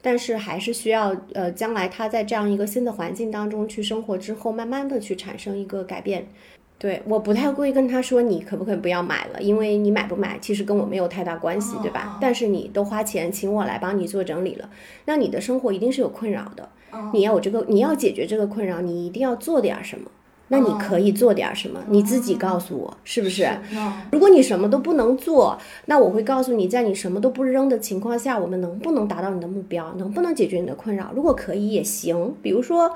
[0.01, 6.29] 但是还是需要呃，将来他在这样一个新的环境当中去生活之后，慢慢的去产生一个改变。
[6.83, 12.19] 对，我不太会跟他说你可不可以不要买了，因为你买不买其实跟我没有太大关系，对吧？
[12.21, 14.69] 但是你都花钱请我来帮你做整理了，
[15.05, 16.69] 那你的生活一定是有困扰的，
[17.13, 20.11] 你要有这个，你要解决这个困扰，你一定要做点什么。
[20.49, 21.81] 那你可以做点什么？
[21.89, 23.49] 你自己告诉我，是不是？
[24.11, 29.95] 如果你什么都不能做，那我会告诉你，在你什么都不扔的情况下，我们能不能达到你的目标？
[29.99, 31.13] 能不能解决你的困扰？
[31.15, 32.91] 如果可以也行，比如说。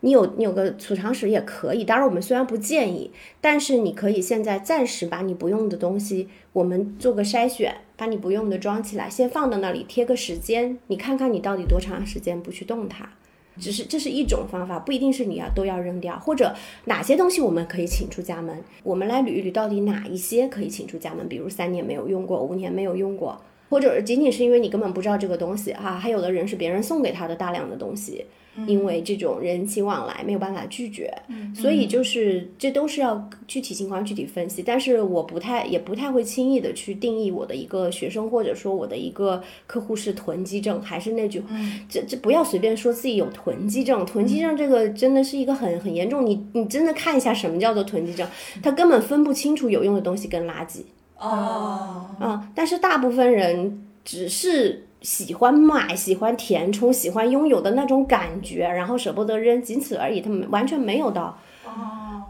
[0.00, 3.10] 你有你有个储藏室也可以，当然我们虽然不建议，
[3.40, 13.10] 但是你可以现在暂时把你不用的东西，我们做个筛选，把你不用的装起来，先放到那里贴个时间，你看看你到底多长时间不去动它。
[13.58, 16.54] 只是这是一种方法，不一定是你要都要扔掉，或者
[16.86, 23.38] 哪些东西我们可以请出家门，我们来捋一捋到底哪一些可以请出家门，比如三年没有用过，五年没有用过，
[23.70, 28.26] 或者仅仅是因为你根本不知道这个东西哈，还有的人是别人送给他的大量的东西。
[28.66, 31.08] 因为这种人情往来没有办法拒绝，
[31.54, 34.60] 所以就是这都是要具体情况具体分析。
[34.60, 41.40] 但是我不太也不太会轻易的去定义我的一个学生或者说我的一个客户是囤积症，还是那句，
[41.88, 44.04] 这这不要随便说自己有囤积症。
[44.04, 48.28] 囤积症这个真的是一个很很严重，你你真的看一下什么叫做囤积症，
[48.60, 50.80] 他根本分不清楚有用的东西跟垃圾。
[51.20, 54.86] 哦，嗯，但是大部分人只是。
[55.02, 60.20] 喜欢买、喜欢填充、喜欢拥有的那种感觉，然后舍不得扔，仅此而已。
[60.20, 61.38] 他们完全没有到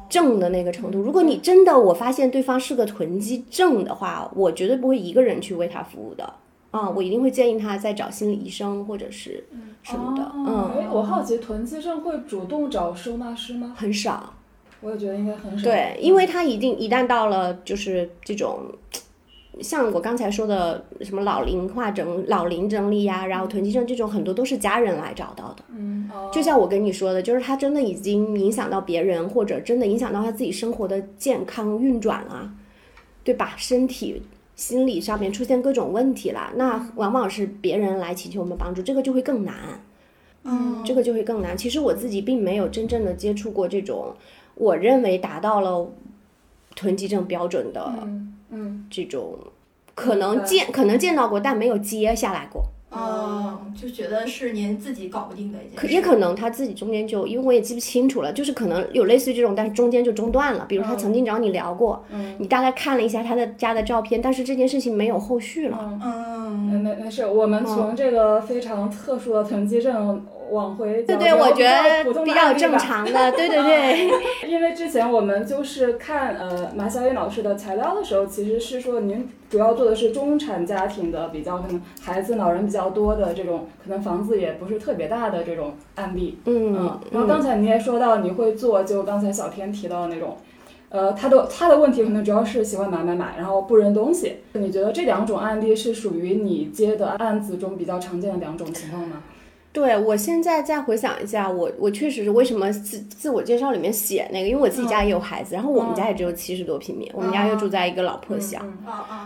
[0.09, 1.01] 正的那个程度。
[1.01, 6.33] 如果你真的我发现对方是个囤积症的话，我绝对不会一个人去为他服务的
[6.71, 6.89] 啊！
[6.89, 9.45] 我一定会建议他再找心理医生或者是
[9.83, 10.31] 什么的。
[10.37, 13.75] 嗯，哎，我好奇囤积症会主动找收纳师吗？
[13.77, 14.33] 很少，
[14.81, 15.65] 我也觉得应该很少。
[15.65, 18.61] 对，因为他一定一旦到了就是这种。
[19.61, 25.63] 像我刚才说的，什么老龄化整、老龄整理呀，然后囤积症这种，很多都是家人来找到的。
[25.77, 32.51] 嗯，就像我跟你说的，就是他真的已经影响到别人，或者真的影响到他自己生活的健康运转了，
[33.23, 33.53] 对吧？
[33.59, 34.23] 身体、
[34.57, 39.55] 心理上面出现各种问题了，那往往是别人来请求我们帮助，这个就会更难。
[40.45, 41.55] 嗯，这个就会更难。
[41.55, 44.15] 其实我自己并没有真正的接触过这种，
[44.61, 45.91] 我认为达到了
[46.77, 47.93] 囤积症标准的。
[48.51, 49.39] 嗯，这种
[49.95, 52.65] 可能见可能见到过，但没有接下来过。
[52.91, 60.67] 哦，就觉得是您自己搞不定的一件可也可能他自己中间就，因为我也记不清楚了，就是可能有类似于这种，但是中间就中断了。
[60.69, 62.05] 比如他曾经找你聊过，
[62.39, 66.01] 你大概看了一下他的家的照片，但是这件事情没有后续了。
[66.03, 70.27] 嗯，没没事，我们从这个非常特殊的囤积症。
[70.51, 74.11] 往回对对，我觉得比较正常的，对对 对。
[74.49, 86.39] 因为之前我们就是看呃马小雨老师的材料的时候，其实是说您主要做的是中产家庭的比较可能孩子老人比较多的这种，可能房子也不是特别大的这种案例。
[86.47, 86.99] 嗯。
[87.13, 90.37] 然后刚才你也说到你会做，就刚才小天提到的那种，
[90.89, 94.39] 呃，他的他的问题可能主要是喜欢买买买，然后不扔东西。
[94.55, 99.23] 你觉得这两种案例是属于你接的案子中比较常见的两种情况吗？
[99.73, 108.61] 对我现在再回想一下，我我确实是为什么自自我介绍里面写那个，因为我自己家也有孩子，然后我们家也只有七十多平米，我们家又住在一个老破小，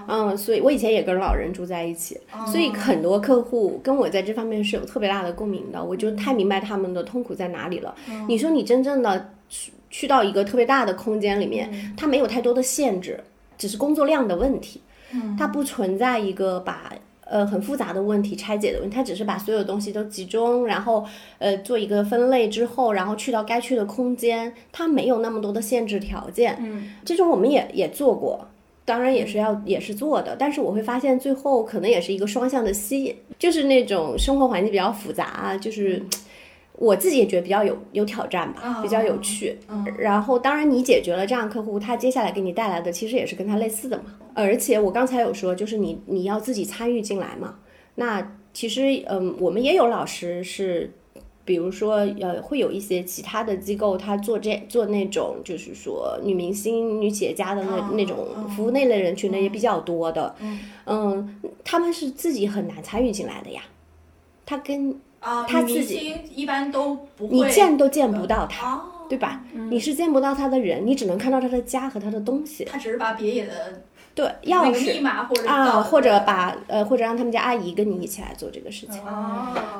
[0.07, 7.95] 嗯，所以我以前也跟老人住在一起，所以很多客户跟我在这方面是有特别大的共鸣的，我就太明白他们的痛苦在哪里了。
[8.29, 13.19] 你说你真正的去去到一个特别大的空间里面，它没有太多的限制，
[13.57, 14.83] 只是工作量的问题，
[15.39, 16.93] 它不存在一个把。
[17.27, 21.05] 呃，很复杂的问题，拆解的问题，他只是把所有东西都集中，然后
[21.39, 26.57] 呃做一个分类之后，然后去到该去的空间，它没有那么多的限制条件。
[26.61, 28.47] 嗯，这种我们也也做过，
[28.85, 36.03] 当然也是要也是做的，但是我会发现最后可能也是一个双向的吸引，就是那种生活环境比较复杂，就是。
[36.77, 39.57] 我自己也觉得比较有有挑战吧，比较有趣。
[39.97, 44.07] 然后，当然你解决了这样客户，他接下来给你带来的其实也是跟他类似的嘛。
[44.35, 47.59] 而且我刚才有说，就是你你要自己参与进来嘛。
[47.97, 50.92] 那其实，嗯，我们也有老师是，
[51.44, 60.35] 比如说，呃，会有一些其他的机构，他做这做那种，就是说女明星、女企业家的那那种服务那类人群的也比较多的。
[60.87, 63.62] 嗯，他们是自己很难参与进来的呀。
[64.47, 69.44] 他跟啊，他自己一般都不会，你见都见不到他，对吧？
[69.70, 72.64] 你是见不到他的人，你只能看到他的家和他的东西。
[72.64, 73.83] 他只是把别野的
[74.14, 79.00] 对钥匙密码或者啊，或者把呃，或者让他们家阿姨跟你一起来做这个事情，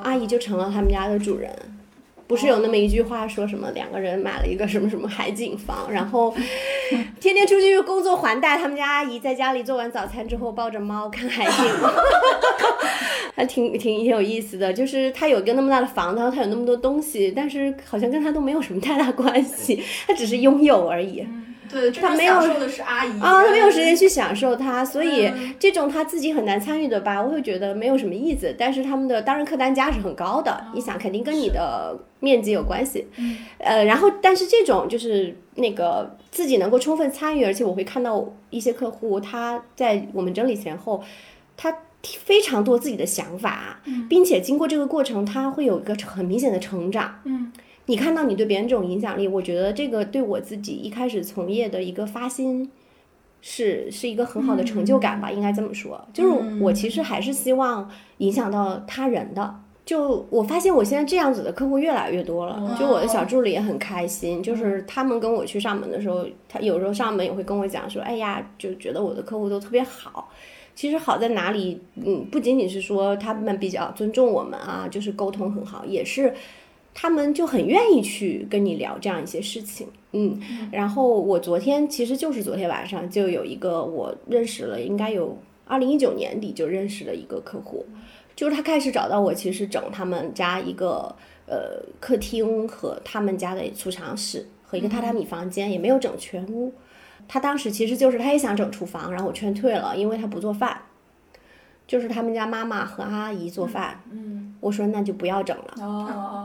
[0.03, 1.51] 阿姨就成了他们家的主人。
[2.27, 6.35] 不是有那么一句话说什么两个人买了一个什么什么海景房，然后
[7.21, 11.53] 天天出去工作还贷，他们家阿姨在家里做完早餐之后抱着猫看海景，
[13.37, 14.73] 还挺挺挺有意思的。
[14.73, 21.25] 就是他有一个那么大的房子，然后他有那么多东西，但是好像跟他都没有什么太大关系，他只是拥有而已。
[21.93, 28.55] 他没有享受的是阿姨啊，他没有时间去享受它，所以嗯这种他自己很难参与的吧，我会觉得没有什么意思。
[28.59, 33.07] 但是他们的当然客单价是很高的，你想肯定跟你的面积有关系。
[33.59, 41.03] 呃，然后但是这种就是那个自己能够充分参与，而且我会看到一些客户他在我们整理前后，
[41.57, 41.75] 他。
[42.23, 47.19] 非常多自己的想法，并且经过这个过程，他会有一个很明显的成长。
[47.25, 47.51] 嗯，
[47.87, 52.71] 你看到你对别人这种影响力，我觉得这个对我自己一开始从业的一个发心，
[53.43, 56.03] 是是一个很好的成就感吧，应该这么说。
[56.13, 59.55] 就是我其实还是希望影响到他人的。
[59.85, 70.31] 就我发现我现在这样子的客户越来越多了，就我的小助理也很开心，就是他们跟我去上门的时候，他有时候上门也会跟我讲说，哎呀，就觉得我的客户都特别好。
[70.75, 71.79] 其实好在哪里？
[71.97, 76.33] 嗯，不仅仅是说他们比较尊重我们啊，就是沟通很好，也是
[76.95, 79.87] 他们就很愿意去跟你聊这样一些事情。
[80.13, 87.85] 嗯，然后我昨天其实就是昨天晚上就有一个我认识了，应该有二零一九年底就认识了一个客户，
[88.37, 91.13] 就是他开始找到我，其实整他们家一个
[91.47, 96.73] 呃客厅和他们家的储藏室和一个榻榻米房间，也没有整全屋。
[97.27, 100.83] 他当时其实就是他也想整厨房，然后我劝退了，因为他不做饭，
[101.87, 104.03] 就是他们家妈妈和阿姨做饭。
[104.13, 105.85] 嗯，我说那就不要整了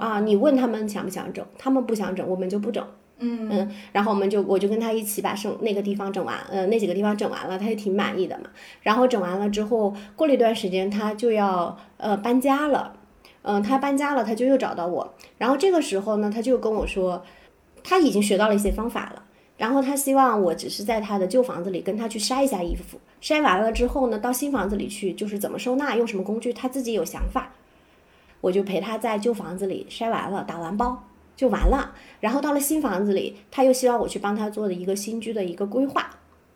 [0.02, 0.20] 啊！
[0.20, 2.86] 你问他们想不想整，他们不想整，我们就不整。
[3.20, 8.50] 嗯嗯，然后我们就我就跟他一起把剩那个地方整完，呃，那几个地方整完了，他也挺满意的嘛。
[8.82, 12.94] 然后整完了之后，过了一段时间，他就要呃搬家了，
[13.44, 15.14] 嗯、他搬家了，他就又找到我。
[15.38, 17.24] 然后这个时候呢，他就跟我说，
[17.84, 19.24] 他已经学到了一些方法了。
[19.58, 27.52] 然后他希望我只是在他的旧房子里跟他去筛一下衣服，筛完了之后呢，到新房子里去就是怎么收纳，用什么工具，他自己有想法。
[28.42, 31.04] 我就陪他在旧房子里筛完了，打完包
[31.36, 31.94] 就完了。
[32.20, 36.10] 然后到了新房子里，他又希望我去帮他做的一个新居的一个规划，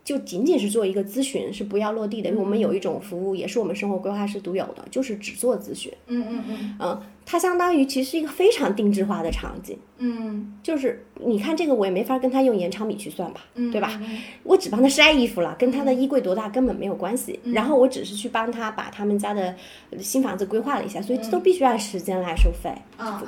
[0.04, 2.28] 就仅仅是做一个咨询，是不要落地的。
[2.28, 5.92] 因为我们有一种服务，也是我们生活规划师独有的，就是只做咨询。
[6.06, 14.00] 嗯嗯嗯嗯，它相当于其实一个非常定制化的场景，嗯就是你看这个我也没法跟他用延长米去算吧，嗯，对吧？
[14.42, 17.38] 我只帮他筛衣服了，跟他的衣柜多大根本没有关系。
[17.44, 19.54] 嗯然后我只是去帮他把他们家的
[19.98, 22.70] 新房子规划了一下，所以这都必须按时间来收费。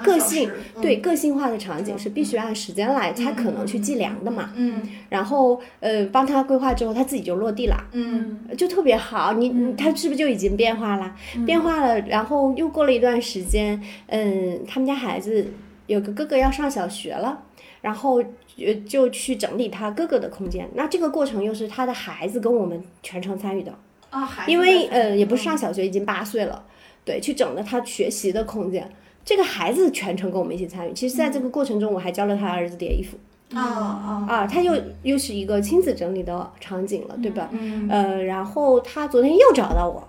[0.03, 0.51] 个性
[0.83, 4.51] 对，个性化的场景是必须按时间来才可能去计量的嘛。
[4.57, 7.77] 嗯然后呃，帮他规划之后，他自己就落地了。
[7.93, 11.15] 嗯就特别好，你你他是不是就已经变化了？
[11.47, 15.53] 变化了，然后又过了一段时间，嗯，他们家孩子
[15.87, 17.43] 有个哥哥要上小学了，
[17.81, 18.23] 然后
[18.59, 20.69] 呃就去整理他哥哥的空间。
[20.75, 23.73] 那这个过程又是他的孩子跟我们全程参与的，
[24.11, 26.65] 啊，孩子因为呃也不是上小学，已经八岁了，
[27.05, 28.91] 对，去整了他学习的空间。
[29.25, 30.93] 这个孩子全程跟我们一起参与。
[30.93, 33.17] 其实，在这个过程中，我还教了他儿子叠衣服
[33.57, 34.73] 啊啊啊，他又
[35.03, 37.49] 又是一个亲子整理的场景了，对吧？
[37.53, 40.09] 嗯呃，然后他昨天又找到我，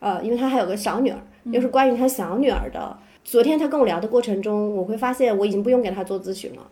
[0.00, 2.96] 呃，因为他还有个小女儿，又是关于他小女儿的。
[3.24, 6.68] 昨天他跟我聊的过程中，我会发现我已经不用给他做咨询了，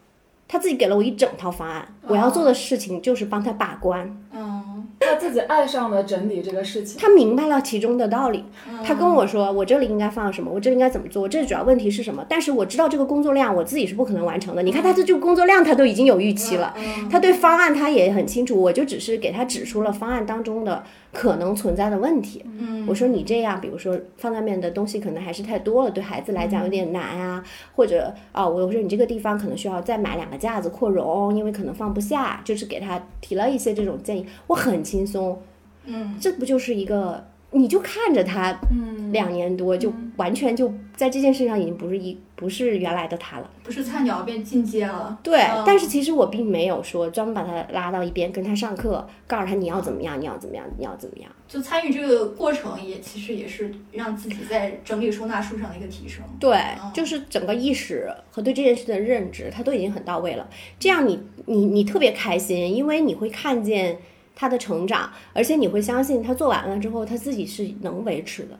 [0.46, 4.16] 他自己给了我一整套方案，我要做的事情就是帮他把关。
[4.32, 4.60] 嗯
[5.04, 6.98] 他自己爱上了整理这个事情。
[7.00, 12.24] 他明白了其中的道理，嗯他跟我说，我这里应该放什么，我这里应该怎么做，我这主要问题是什么？
[12.28, 14.62] 但是我知道这个工作量我自己是不可能完成的。
[14.62, 22.44] 你看他这这个工作量，他都已经有预期了，嗯他对方案他也很清楚，我就只是给他指出了方案当中的可能存在的问题。
[22.58, 22.86] 嗯。
[22.88, 27.44] 我说你这样，比如说放在面的东西可能还是太多了，对孩子来讲有点难啊，
[27.76, 35.40] 或者啊，我说你这个地方可能需要再买两个架子扩容，因为可能放不下，就是给他提了一些这种建议，我很轻松，
[35.84, 36.16] 嗯。
[36.20, 43.50] 这不就是一个，你就看着他嗯，两年多，就完全就在这件事上已经不是一不是原来的他了。
[43.62, 45.18] 不是菜鸟变进阶了。
[45.22, 51.30] 对，嗯但是其实我并没有说专门把他拉到一边跟他上课，告诉他你要怎么样，你要怎么样，你要怎么样。
[51.46, 56.24] 就参与这个过程也其实也是让自己在整理收纳术上的一个提升。
[56.40, 60.48] 对嗯，就是整个意识和对这件事的认知，他都已经很到位了。
[60.78, 63.98] 这样你你你特别开心，因为你会看见
[64.34, 68.58] 他的成长，而且你会相信他做完了之后，他自己是能维持的。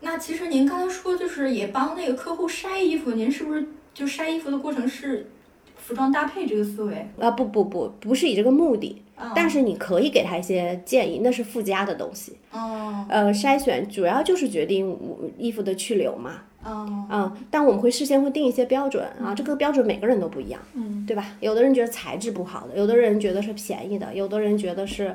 [0.00, 3.64] 那其实您刚才说就是也帮那个客户筛衣服，您是不是
[3.94, 5.30] 就筛衣服的过程是
[5.76, 7.08] 服装搭配这个思维？
[7.20, 12.36] 啊，不不不，不是以这个目的，嗯但是你可以给他一些建议，那是附加的东西。
[12.50, 14.98] 哦呃，筛选主要就是决定
[15.38, 21.34] 衣服的去留嘛，嗯嗯，但我们会事先会定一些标准啊，这个标准每个人都不一样，嗯，对吧？
[21.40, 25.14] 有的人觉得材质不好的，有的人觉得是便宜的，有的人觉得是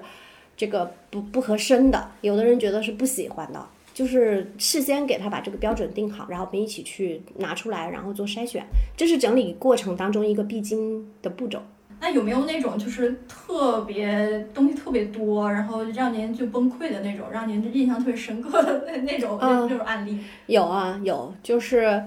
[0.55, 3.65] 这个不不合身的，有的人觉得是不喜欢的。
[3.93, 8.63] 就是事先给他把这个标准定好，然后我们一起去拿出来，然后做筛选，
[8.95, 11.59] 这是整理过程当中一个必经的步骤。
[11.99, 20.19] 那有没有那种就是特别东西特别多，然后让您就崩溃的那种，让您印象特别深刻的那那种、嗯那种案例？
[20.45, 22.03] 有啊，有，就是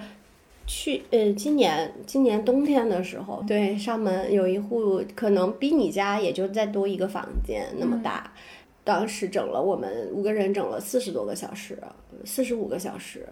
[0.66, 8.32] 去呃，今年今年冬天的时候，对上门有一户，可能比你家也就再多一个房间那么大，
[8.84, 11.76] 当时整了我们五个人整了四十多个小时，
[12.24, 13.26] 四十五个小时。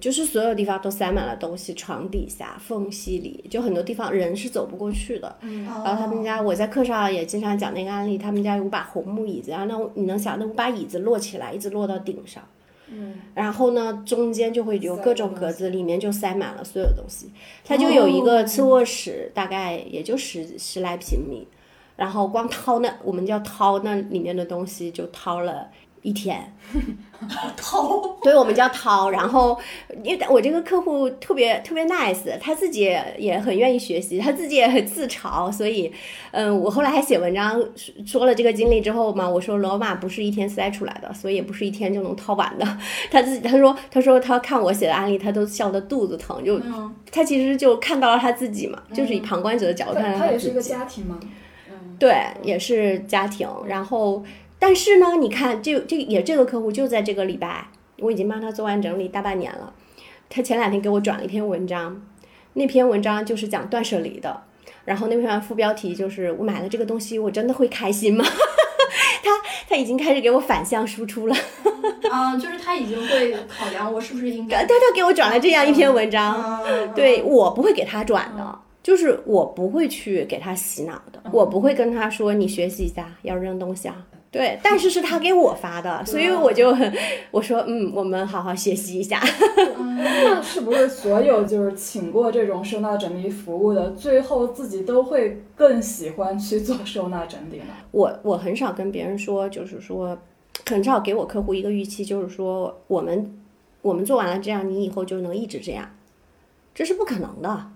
[0.00, 5.36] 就是所有地方都塞满了东西，床底下、缝隙里，就很多地方人是走不过去的。
[5.40, 12.42] 嗯，然后他们家，我在课上也经常讲那个案例，他们家有五把红木椅子，然后那你能想那五把椅子摞起来，一直摞到顶上，
[12.88, 17.30] 嗯，然后呢中间就会有各种格子，里面就塞满了所有东西。
[17.64, 21.46] 它就有一个次卧室，大概也就十十来平米，
[21.96, 25.68] 然后光掏那我们叫掏那里面的东西就掏了
[26.02, 26.52] 一天。
[27.56, 29.10] 掏，对，我们叫掏。
[29.10, 29.58] 然后，
[30.04, 35.50] 因为我这个客户特别特别 nice，他自己也也很愿意学习，他自己也很自嘲。
[35.50, 35.92] 所以，
[36.30, 42.78] 嗯，我后来还写文章说说了这个经历之后嘛，我说罗马不是一天塞出来的，所以也不是一天就能掏完的。
[43.10, 50.62] 他自己他说他说他看我写的案例，他都笑得肚子疼，就嗯，他其实就看到了他自己嘛，就是以旁观者的角度看他他也是一个。
[50.62, 51.18] 家庭嘛，
[51.70, 53.48] 嗯，对，也是家庭。
[53.66, 54.22] 然后，
[54.58, 57.68] 但是呢，你看，这这也这个客户就在这个礼拜，
[58.00, 59.72] 我已经帮他做完整理大半年了。
[60.28, 62.02] 他前两天给我转了一篇文章，
[62.54, 64.42] 那篇文章就是讲断舍离的。
[64.84, 68.24] 然后那篇副标题就是“我买了这个东西，我真的会开心吗？”
[69.22, 69.30] 他
[69.68, 71.36] 他已经开始给我反向输出了。
[72.10, 76.62] 嗯， 就是他已经会考量我是不是应该 他他给我转了这样一篇文章，啊，
[76.94, 83.96] 对我不会给他转的，就是我不会去给他洗脑的，我不会跟他说你学习一下要扔东西啊。
[84.30, 86.92] 对，但是是他给我发的，所以我就很
[87.30, 89.18] 我说嗯，我们好好学习一下。
[89.96, 97.72] 那是不是所有就是请过这种收纳整理服务的，最后自己都会更喜欢去做收纳整理呢？
[97.90, 100.16] 我我很少跟别人说，就是说
[100.66, 103.38] 很少给我客户一个预期，就是说我们
[103.80, 105.88] 我们做完了这样，你以后就能一直这样，
[106.74, 107.70] 这是不可能的。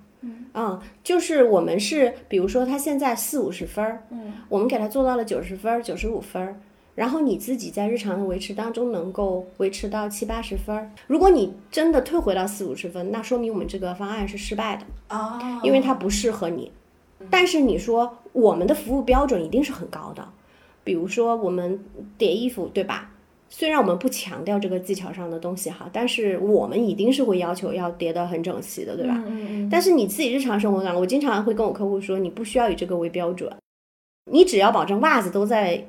[0.55, 6.57] 嗯，就是我们是，比如说他现在四五十分儿，嗯，我们给他做到了九十分儿、九十五分儿，
[6.95, 10.91] 然后你自己在日常的维持当中能够维持到七八十分儿。
[11.07, 14.85] 如果你真的退回到四五十分，那说明我们这个方案是失败的。
[15.09, 16.71] 啊，因为它不适合你。
[17.31, 20.29] 但是你说我们的服务标准一定是很高的，
[20.83, 21.79] 比如说我们
[22.19, 23.12] 叠衣服，对吧？
[23.55, 29.23] 虽然我们不强调这个技巧上的东西哈，但是我们一定是会要求要叠得很整齐的，对吧？
[29.29, 33.55] 嗯嗯但是你自己日常生活当中，我经常会跟我客户说，你不需要以这个为标准，
[34.31, 35.87] 你只要保证袜子都在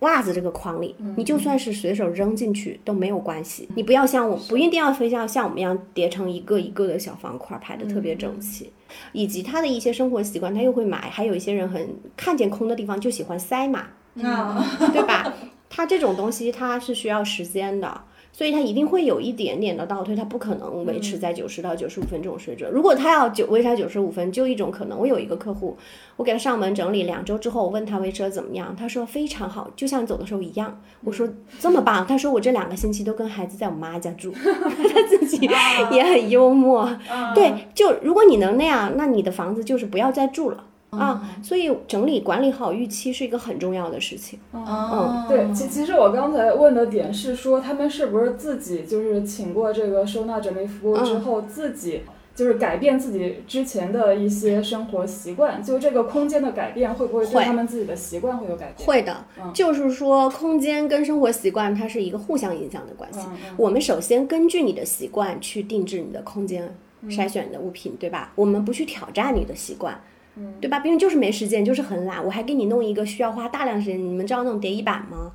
[0.00, 3.66] 袜子这个框里，你就算是随手扔进去都没有关系。
[3.74, 8.70] 你不要像我，不一定要非要像我们一样叠成一个一个的小方块，排的特别整齐。
[9.12, 13.86] 以及他的一些生活习惯，他又会买，还有一些人很看见空的地方就喜欢塞嘛，
[14.22, 15.32] 啊，对吧？
[15.78, 18.00] 它这种东西它是需要时间的，
[18.32, 22.68] 所以它一定会有一点点的倒退，它不可能维持在九十到九十五分这种水准。
[22.68, 24.98] 如果他要九维持九十五分，就一种可能。
[24.98, 25.78] 我有一个客户，
[26.16, 30.80] 我给他上门整理两周之后，我问他维持的怎么样，他说非常好，就像走的时候一样。
[31.04, 31.28] 我说
[31.60, 35.48] 这么棒，他说我这两个星期都跟孩子在我妈家住 他自己
[35.92, 36.90] 也很幽默。
[37.36, 40.64] 对，就如果你能那样，那你的房子就是不要再住了。
[40.90, 44.38] 啊，所以整理管理好预期是一个很重要的事情。
[44.52, 52.02] 嗯，对，其其实我刚才问的点是说，他们是不是自己就是请过这个收纳整理服务之嗯后，自己
[52.34, 58.86] 就是改变自己之前的一些生活习惯，就这个空间的改变会不会对他们自己的习惯会有改变？
[58.86, 63.20] 会的，嗯就是说空间跟生活习惯它是一个互相影响的关系。
[63.26, 68.32] 嗯嗯我们首先根据你的习惯去定制你的空间，嗯筛选你的物品，对吧？
[68.36, 70.00] 我们不去挑战你的习惯。
[70.38, 70.80] 嗯对吧？
[70.80, 73.98] 别人就是没时间，就是很懒，我还给你弄一个需要花大量时间。
[73.98, 75.32] 你们知道那种叠衣板吗？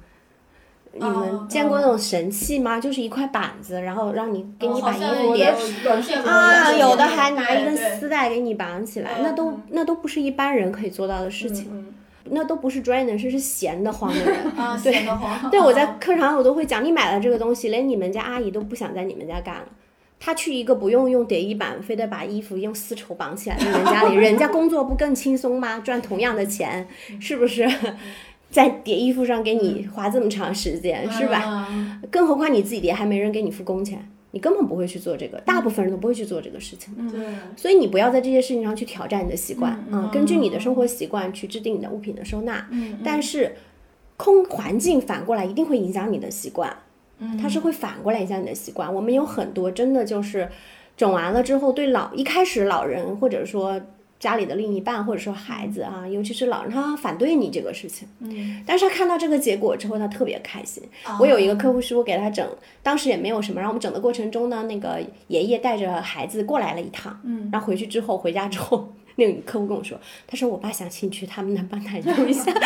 [0.96, 2.80] 你哦们见过那种神器吗？
[2.80, 5.46] 就是一块板子，然后让你给你把衣服叠
[6.26, 11.88] 啊，有有的还拿一根丝带给你绑起来，嗯那都那都不是一般人可以做到的事情，嗯
[12.26, 14.36] 那都不是专业人士，是闲得慌的人。
[14.56, 15.50] 啊，对闲得慌。
[15.50, 19.66] 对，我在啊 课堂我都会讲，你买了这个东西，连你们家阿姨都不想在你们家干了。
[20.26, 25.82] 她去一个不用用叠衣板，非得把衣服用丝绸绑起来的人家里，人家工作不更轻松吗？
[25.82, 26.88] 赚同样的钱，
[27.20, 27.70] 是不是？
[28.50, 31.68] 在叠衣服上给你花这么长时间，是吧？
[31.72, 34.08] 嗯更何况你自己叠，还没人给你付工钱。
[34.32, 36.94] 你根本不会去做这个，大部分人都不会去做这个事情。
[37.12, 37.20] 对，
[37.58, 42.66] 所以你不要在这些事情上去挑战你的习惯嗯啊，根据你的生活习惯去制定你的物品的收纳。
[42.72, 43.56] 嗯但是
[44.18, 46.76] 空环境反过来一定会影响你的习惯，
[47.42, 48.94] 它是会反过来影响你的习惯。
[48.94, 50.50] 我们有很多真的就是
[50.98, 53.80] 整完了之后，对老一开始老人或者说
[54.20, 60.82] 家里的另一半或者说孩子啊，尤其是老人，他反对你这个事情，嗯，但是他看到这个结果之后，他特别开心。
[61.20, 62.48] 我有一个客户是我给他整，
[62.82, 68.94] 当时也没有什么，然后我们整的过程中呢，那个爷爷带着孩子过来了一趟，嗯，然后回去之后回家之后。
[69.16, 69.96] 那个客户跟我说，
[70.26, 72.52] 他说我爸想进去，他们能帮他用一下。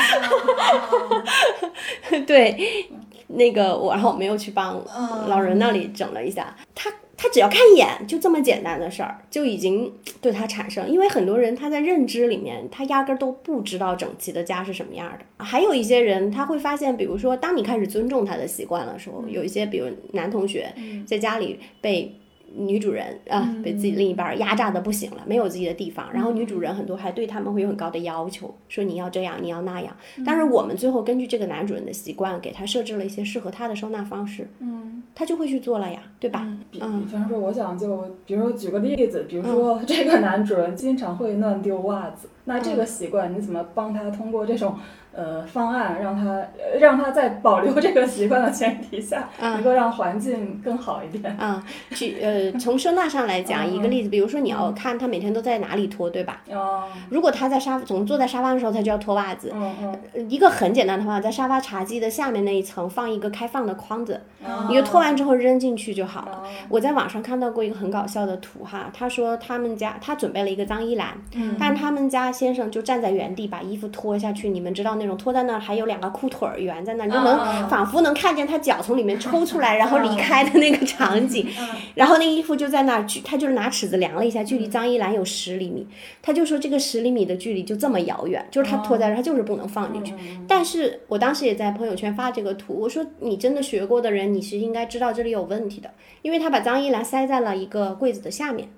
[2.25, 2.87] 对，
[3.27, 4.83] 那个我，然后我没有去帮
[5.27, 6.55] 老人那里整了一下。
[6.73, 10.89] 他他只要看一眼，就这么简单的事儿，就已经对他产生。
[10.89, 15.43] 因为很多人他在认知里面，他压根儿都不知道整齐的家是什么样的。
[15.43, 20.73] 还有一些人他会发现，比如说，当你开始尊重他的习惯的时候，有一些比如男同学
[21.05, 22.15] 在家里被。
[22.55, 26.11] 女主人啊，被自己另一半儿压榨的不行了，没有自己的地方。
[26.13, 29.95] 然后女主人很多还对他们会有很高的要求，说你要这样，你要那样。
[30.25, 36.47] 但是我们最后根据这个男主人的习惯，给他设置了一些适合他的收纳方式，嗯，他就会去做了呀，对吧？
[36.71, 44.75] 比嗯比方说，我想就比如说举个例子，比如说 这个男主人经常会乱丢袜子，那这个习惯你怎么帮他通过这种
[45.17, 51.35] 呃方案，让他呃让他在保留这个习惯的前提下，能够让环境更好一点？
[51.37, 56.43] 啊，举呃，从收纳上来讲，嗯一个例子，比如说你要看他每天都在哪里脱，对吧？
[56.51, 59.51] 哦，如果他在沙总坐在沙发的时候，他就要脱袜子。
[59.55, 59.97] 嗯
[60.29, 66.43] 一个很简单的方法，在沙发茶几的下面那一层放一个开放的筐子，哦你就脱完之后扔进去就好了。
[66.43, 81.47] 哦我在网上看到过一个很搞笑的图哈，他说他们家他准备了一个脏衣篮，嗯但他们家先生就站在原地把衣服脱下去，你们知道那种拖在那儿还有两个裤腿儿圆在那儿，你就能、啊仿佛能看见他脚从里面抽出来然后离开的那个场景，
[81.95, 85.87] 然后那个衣服就在那儿，距他就是拿尺子量了一下，距离张一兰有十厘米，
[86.21, 90.13] 他就说这个十厘米的距离就这么遥远，就是他拖在那儿，他就是不能放进去。
[90.47, 95.91] 但是我当时也在朋友圈发这个图，我说你真的学过的人，你是应该知道这里有问题的，
[96.21, 98.69] 因为他把张一兰塞在了一个柜子的下面。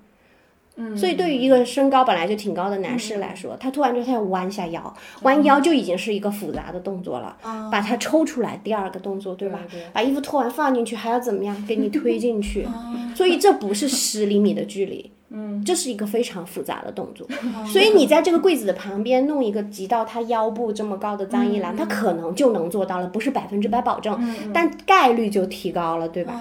[0.80, 7.36] 嗯所以对于一个身高本来就挺高的男士来说，他突然之后他要弯下腰，弯腰就已经是一个复杂的动作了。
[7.70, 9.60] 把它抽出来，第二个动作对吧？
[9.70, 12.66] 对对把衣服脱完放进去，还要怎么样给你推进去？
[13.14, 17.26] 所以这不是十厘米的距离，嗯，这是一个非常复杂的动作。
[17.66, 24.18] 所以你在这个柜子的旁边弄一个及到他腰部这么高的脏衣篮，他可能就能做到了，不是百分之百保证，
[24.52, 26.40] 但概率就提高了，对吧？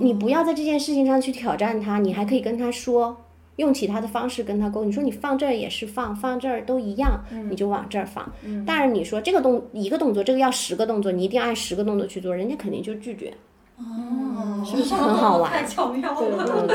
[0.00, 3.16] 你不要在这件事情上去挑战他，你还可以跟他说。
[3.60, 8.32] 用其他的方式跟他沟，你说你放这儿也是放，放这儿都一样，你就往这儿放。
[8.66, 13.32] 但是你说这个动一个动作，这个要十个动作，你一定按十个动作去做，人家肯定就拒绝。
[13.76, 16.68] 哦，是不是很好玩太巧妙了，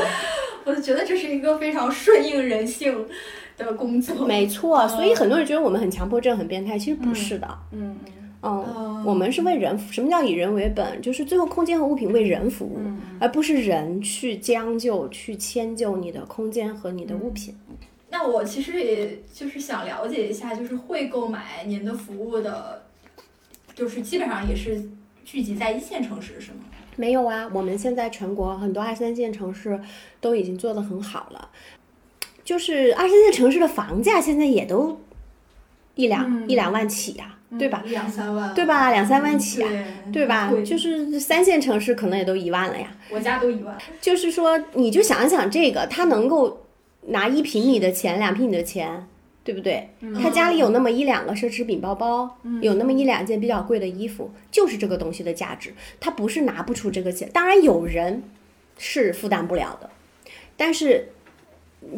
[0.64, 3.06] 我就觉得这是一个非常顺应人性
[3.56, 4.26] 的工作。
[4.26, 7.46] 没错，所以很多人觉得我们很强迫症、很变态，其实不是的。
[7.72, 8.12] 嗯嗯，
[9.04, 9.92] 我们是为人服。
[9.92, 11.00] 什么叫以人为本？
[11.00, 12.78] 就是最后空间和物品为人服务，
[13.20, 17.54] 而不是人去将就、去迁就你的空间和你的物品。
[18.10, 22.82] 那我其实也就是想了解一下，就是会购买您的服务的，
[23.74, 24.82] 就是基本上也是
[25.24, 26.58] 聚集在一线城市，是吗？
[26.94, 29.78] 没有啊，我们现在全国很多二三线城市
[30.20, 31.50] 都已经做得很好了，
[32.42, 34.98] 就是二三线城市的房价现在也都
[35.94, 37.82] 一两、一两万起呀、对吧？
[37.86, 38.90] 两三万，对吧？
[38.90, 39.68] 两三万起啊，
[40.12, 40.52] 对对吧？
[40.64, 42.88] 就是三线城市可能也都一万了呀。
[43.08, 46.66] 我家都一万，就是说，你就想想这个，他能够
[47.02, 49.06] 拿一平米的钱、两平米的钱，
[49.44, 49.88] 对不对？
[50.20, 55.72] 他家里有那么一两个奢侈品包包，有那么一两件比较贵的衣服，就是这个东西的价值。
[56.00, 58.24] 他不是拿不出这个钱，当然有人
[58.76, 59.88] 是负担不了的，
[60.56, 61.12] 但是。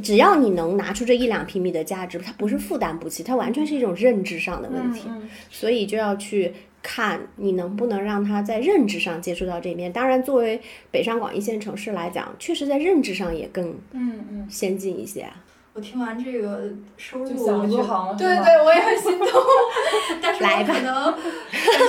[0.02, 5.04] 只要你能拿出这一两平米的价值，它不是负担不起，它完全是一种认知上的问题。
[5.06, 6.52] 嗯所以就要去
[6.82, 9.92] 看你能不能让他在认知上接触到这边。
[9.92, 10.60] 当然，作为
[10.90, 15.44] 北上广一线城市来讲，确实在认知上也更嗯嗯，先进一些啊。
[15.74, 17.28] 我听完这个收入，
[18.16, 19.28] 对对，我也很心动，
[20.20, 21.20] 但是可能本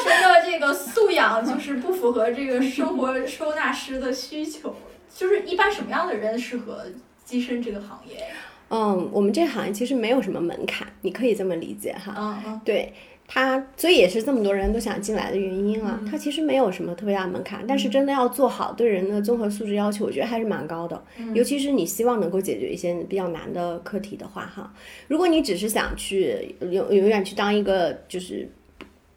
[0.03, 4.75] 身的这个素养就是不符合这个生活收纳师的需求。
[5.15, 6.85] 就是一般什么样的人适合
[7.29, 8.25] 跻身这个行业？
[8.69, 12.13] 嗯，我们这行业其实没有什么门槛，你可以这么理解哈。
[12.17, 12.93] 嗯嗯，对
[13.27, 15.99] 它，所以也是这么多人都想进来的原因啊。
[16.09, 21.03] 它其实没有什么特别大的门槛，但是真的要做好对人的综合素质要求，我觉得还是蛮高的。
[21.33, 24.71] 尤其是你希望能够解决一些比较难的课题的话，哈，
[25.07, 28.47] 如果你只是想去永永远去当一个就是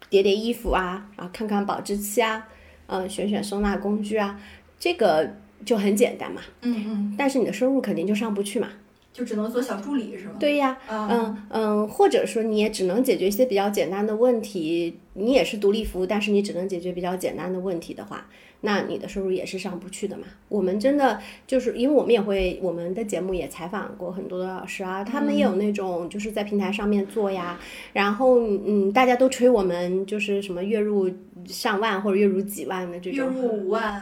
[0.09, 2.47] 叠叠衣服啊，然后看看保质期啊，
[2.87, 4.39] 嗯、选选收纳工具啊，
[4.79, 5.27] 这个
[5.65, 6.41] 就很简单嘛。
[6.61, 8.69] 嗯嗯，但是你的收入肯定就上不去嘛。
[9.11, 10.33] 就只能做小助理是吗？
[10.39, 18.27] 对呀，啊，嗯嗯，或者说你也只能解决一些比较简单的问题，你也是独立服务，但是你只能解决比较简单的问题的话，
[18.65, 20.23] 那你的收入也是上不去的嘛。
[20.47, 27.59] 我们真的就是因为我们也会，我们的节目也采访过很多的老师啊，他们也有那种就是在平台上面做呀，
[27.91, 31.11] 然后嗯，大家都吹我们就是什么月入
[31.45, 34.01] 上万或者月入几万的这种月种，入五万，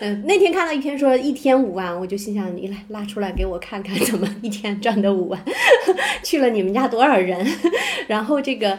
[0.00, 5.44] 嗯， 那天看到一篇说一天五万，我就心想你来拉出来给我看看，怎么一天赚的五万？
[6.24, 7.46] 去了你们家多少人？
[8.08, 8.78] 然后这个。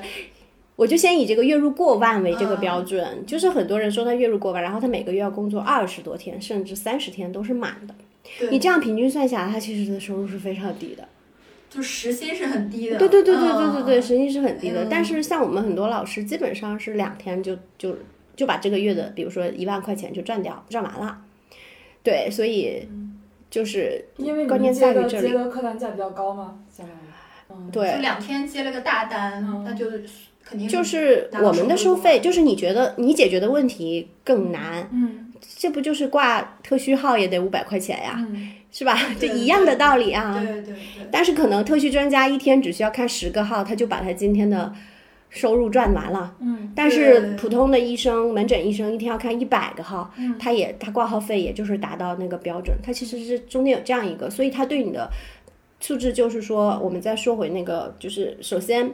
[0.75, 7.95] 我就先以这个月入过万为这个标准，就是很多人说他月入过万，然后他每个月要工作二十多天，甚至三十天都是满的。
[8.51, 11.07] 你这样平均算下来，他其实的收入是非常低的。
[11.69, 12.97] 就时薪是很低的。
[12.97, 14.83] 对对对对对对对，嗯时薪是很低的。
[14.83, 17.95] 嗯但是像我们很多老师，基本上是两天就就
[18.35, 21.21] 就把这个月的，比如说一万块钱就赚掉，赚完了。
[22.03, 22.87] 对，所以
[23.49, 26.99] 就是因为你关键在于这里接的客单价比较高嘛，相当于。
[27.49, 29.85] 嗯，对就两天接了个大单，嗯那就
[30.45, 38.97] 肯定就是我们的收费，就是你觉得你解决的问题更难，嗯这不就是挂特需号也得五百块钱呀，嗯是吧？
[39.19, 40.39] 这一样的道理啊。
[40.43, 40.73] 对对对，
[41.11, 44.71] 但是可能特需专家一天只需要看十个号，他就把他今天的
[45.29, 46.35] 收入赚完了。
[46.41, 55.09] 嗯但是普通的医生、门诊医生一天要看一百个号，嗯他也他挂号费也就是达到那个标准，他其实是中间有这样一个，所以他对你的
[55.79, 58.91] 素质就是说，我们再说回那个，就是首先。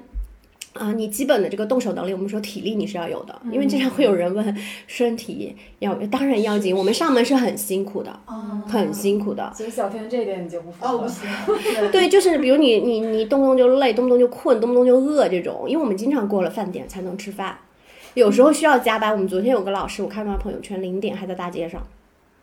[0.73, 4.57] 啊，你基本的这个动手能力，我们说体力你是要有的，因为经常会有人问
[4.87, 6.73] 身体要，当然要紧。
[6.73, 9.51] 我们上门是很辛苦的，哦很辛苦的。
[9.53, 11.07] 所以小天这一点你就不服哦，不。
[11.07, 11.29] 行，
[11.71, 17.57] 对对，就是比如你你你动不动就累，动不动就困，动不动就饿这种，因为我们经常过了饭点才能吃饭，
[18.13, 19.11] 有时候需要加班。
[19.11, 21.81] 我们昨天有个老师，我看到他朋友圈零点还在大街上。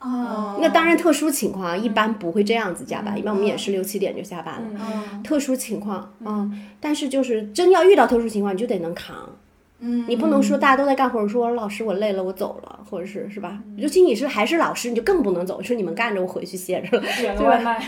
[0.00, 4.68] 哦，那当然，特殊情况啊一般不会这样子加班，一般我们也是六七点就下班了。
[5.12, 5.22] 嗯。
[5.22, 9.16] 特殊情况，嗯，但是就是真要遇到特殊情况，你就得能扛，
[9.80, 13.58] 嗯，你不能说大家都在干活，说老师我累了我走了，或者是是吧？
[13.76, 16.98] 尤其你是还是老师，你就更不能走，说你们干着我回去歇着。
[16.98, 17.80] 了，点个外卖，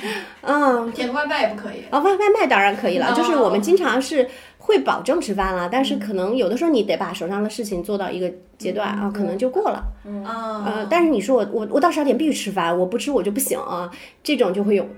[0.42, 1.82] 嗯，点个外卖也不可以。
[1.90, 4.28] 啊，外外卖当然可以了，就是我们哦经常是
[4.58, 9.82] 会保证吃饭了，但是可能有的时候你得把手上的事情做到一个阶段啊，可能就过了。
[10.04, 10.22] 嗯。
[10.24, 13.90] 啊，呃，但是你说我我我到十二点必须吃饭，我不吃我就不行啊，
[14.22, 14.88] 这种就会有呃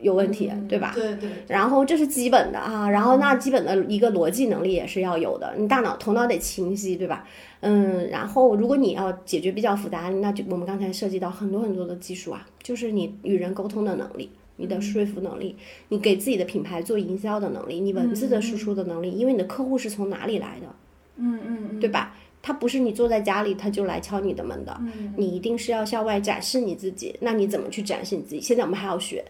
[0.00, 0.92] 有问题，对吧？
[0.94, 7.26] 对对，然后这是基本的啊，然后那基本的一个逻辑能力也是要有的，你大脑头脑得清晰，对吧？
[7.60, 14.30] 嗯，然后如果你要解决比较复杂，那就我们刚才涉及到很多很多的技术啊，就是你与人沟通的能力。
[14.60, 15.54] 你的说服能力，
[15.88, 20.66] 你给自己的品牌做营销的能力，你文字的输出的能力，因为你的客户是从哪里来的，
[21.14, 22.16] 嗯嗯嗯，对吧？
[22.42, 27.14] 他不是你坐在家里他就来敲你的门的，嗯你一定是要向外展示你自己。
[27.20, 28.40] 那你怎么去展示你自己？
[28.40, 29.24] 现在我们还要学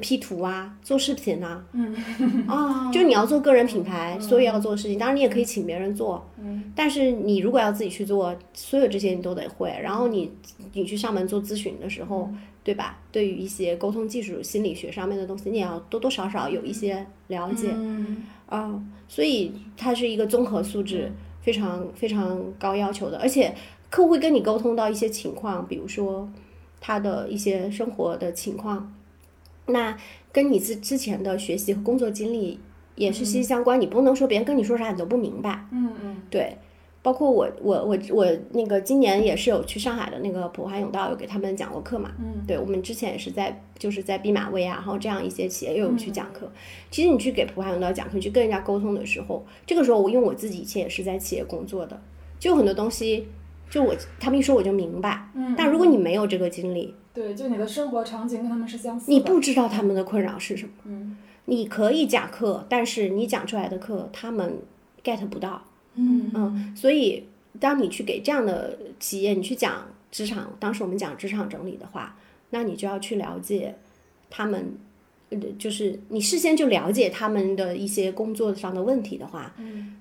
[0.00, 1.94] P 图啊，做视频啊，嗯。
[2.46, 4.98] 啊， 就你要做个人品牌，所以要做事情。
[4.98, 6.72] 当然你也可以请别人做，嗯。
[6.74, 9.72] 但是你如果要自己去做，所有这些你都得会。
[9.82, 10.30] 然后你
[10.72, 12.28] 你去上门做咨询的时候，
[12.64, 12.98] 对吧？
[13.12, 17.68] 对于一些沟通技术、心理学上面的东西，你也要多多少少有一些了解。
[17.72, 18.24] 嗯。
[18.46, 21.10] 啊，所以它是一个综合素质
[21.42, 23.54] 非常非常高要求的，而且
[23.88, 26.28] 客户会跟你沟通到一些情况，比如说
[26.80, 28.92] 他的一些生活的情况，
[29.66, 29.96] 那
[30.32, 32.58] 跟你之之前的学习和工作经历
[32.94, 36.56] 也是息息相关，你不能说别人跟你说啥你都不明白，嗯嗯对。
[37.02, 42.10] 包括我，我，我，我那个今年也是有去上海的那个普华永道，有给他们讲过课嘛。
[42.18, 46.50] 嗯，对，我们之前也是在就是在毕马威啊，然后这样一些企业又有去讲课。
[46.90, 52.02] 其实你去给普华永道讲课，你去跟人家沟通的时候，这个时候我因为我自己以前也是在企业工作的，
[52.40, 53.28] 就有很多东西，
[53.70, 55.28] 就我他们一说我就明白。
[55.36, 60.72] 嗯，但如果你没有这个经历，对，就你的生活场景跟他们是相似的，你不知道他们的困扰是什么。
[60.84, 64.58] 嗯你可以讲课，但是你讲出来的课他们
[65.02, 65.62] get 不到。
[65.94, 67.24] 嗯嗯，所以
[67.58, 72.18] 当你去给这样的企业，你去讲职场，当时我们讲职场整理的话，
[72.50, 73.76] 那你就要去了解
[74.28, 74.76] 他们，
[75.30, 79.96] 呃，就是你事先就了解他们的一些工作上的问题的话，嗯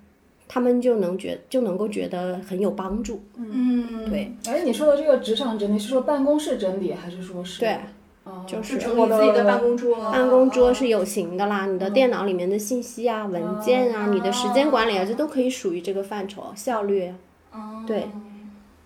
[0.47, 3.21] 他们就能觉就能够觉得很有帮助。
[3.35, 4.31] 嗯，对。
[4.45, 7.59] 哎，你说的这个职场整理是说办公室整理，还是说是？
[7.59, 7.77] 对，
[8.23, 17.11] 哦就是整理自己的办公桌，办公桌是有形的啦，你的电脑里面的信息啊、文件啊、你的时间管理啊，这都可以属于这个范畴，效率
[17.87, 18.07] 对。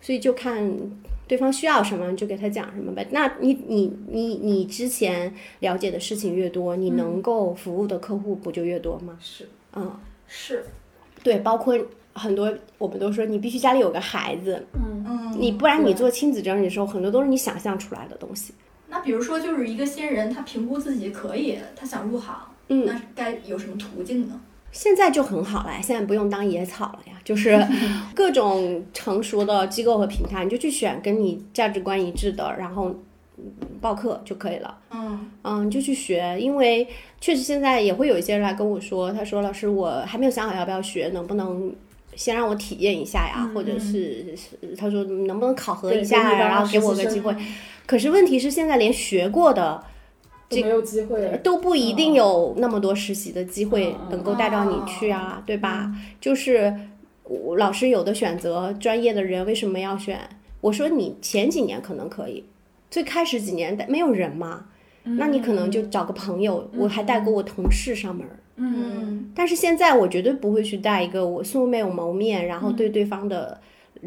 [0.01, 0.77] 所以就看
[1.27, 3.05] 对方需要什么，就给他讲什么呗。
[3.11, 9.17] 那你你你你之前了解的事情越多，你能够服务的客户不就越多吗？
[9.19, 9.91] 是，嗯，
[10.25, 10.65] 是，
[11.23, 11.77] 对，包括
[12.13, 18.53] 很多我们都说你必须家里有个孩子，嗯嗯，你不然你做亲子整理的时候，很多都是你想象出来的东西。
[18.87, 22.35] 那比如说，就是一个新人，他评估自己可以，他想入行，
[22.69, 24.39] 嗯那该有什么途径呢？
[24.71, 27.59] 现在就很好了，现在不用当野草了呀，就是
[28.15, 32.99] 各种成熟的机构和平台，你就去选跟你价值观一致的，然后嗯
[33.81, 34.77] 报课就可以了。
[34.91, 36.87] 嗯嗯，就去学，因为
[37.19, 41.73] 确实现在也会有一些人来跟我说，他说老师我还没有想好要不要学，能不能
[42.15, 43.49] 先让我体验一下呀？
[43.53, 47.35] 或者是是他说能不能考核一下然后给我个机会。
[47.85, 49.83] 可是问题是现在连学过的
[50.49, 51.39] 都没有机会。
[51.43, 55.91] 都不一定有那么多实习的机会嗯能够带到你去啊，对吧？
[56.19, 56.73] 就是
[57.57, 60.19] 老师有的选择专业的人为什么要选？
[60.61, 62.43] 我说你前几年可能可以，
[62.89, 64.67] 最开始几年没有人嘛，
[65.03, 68.39] 那你可能就找个朋友，我还带过我同事上门儿。
[68.61, 73.61] 嗯但是现在我绝对不会去带一个我素未谋面，然后对对方的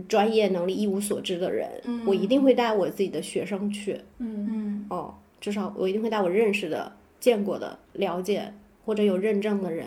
[0.07, 1.69] 专业能力一无所知的人，
[2.05, 3.99] 我一定会带我自己的学生去。
[4.19, 8.53] 嗯嗯哦，至少我一定会带我认识的、见过的、了解
[8.85, 9.87] 或者有认证的人，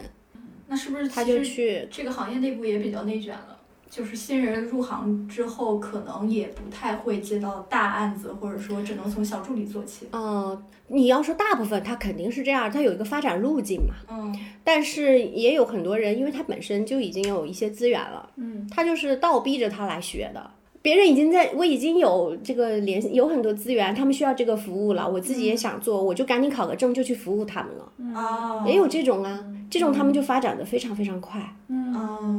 [0.67, 1.87] 那是不是他就去。
[1.91, 3.54] 这个行业内部也比较内卷了？
[3.95, 10.07] 就是新人入行之后，可能也不太会接到大案子，或者说只能从小助理做起。
[10.11, 13.93] 嗯，你要说大部分，他肯定是这样，他有一个发展路径嘛。
[14.09, 20.51] 嗯但是也有很多人，因为他本身就已经有一些资源了，嗯，他就是倒逼着他来学的。
[20.81, 28.19] 别人已经在，我已经有这个联系，有很多资源，他们需要这个服务了，我自己也想做，我就赶紧考个证就去服务他们了。
[28.19, 31.41] 啊，也有这种啊，这种他们就发展的非常非常快。
[31.67, 31.93] 嗯。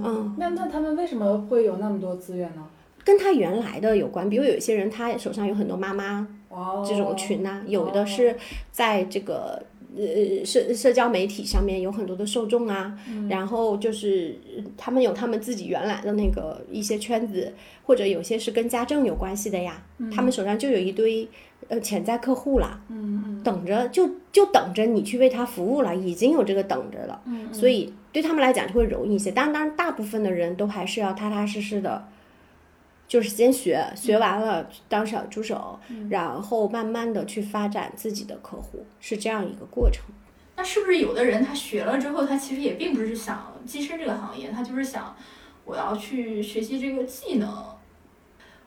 [0.05, 2.65] 嗯，那那他们为什么会有那么多资源呢？
[3.05, 8.37] 跟他原来的有关，比如有一些人他手上有很多妈妈哦，这种群呐、有的是
[8.73, 9.63] 在这个
[9.97, 12.97] 呃社社交媒体上面有很多的受众啊，
[13.29, 17.53] 然后就是呃他们有他们自己原来的那个一些圈子，
[17.85, 19.83] 或者有些是跟家政有关系的呀，
[20.15, 21.27] 他们手上就有一堆
[21.69, 29.33] 呃潜在客户啦，嗯嗯等着就就等着你去为他服务了，已经有这个等着了，嗯所以对他们来讲就会容易一些。
[29.33, 32.07] 当然，当然大部分的人都还是要踏踏实实的。
[33.09, 35.79] 就是先学，学完了当小助手，
[36.11, 40.05] 然后慢慢的去发展自己的客户，是这样一个过程。
[40.57, 45.15] 那是不是有的人他学了之后，他其实也并不是想跻身这个行业，他就是想
[45.65, 47.65] 我要去学习这个技能，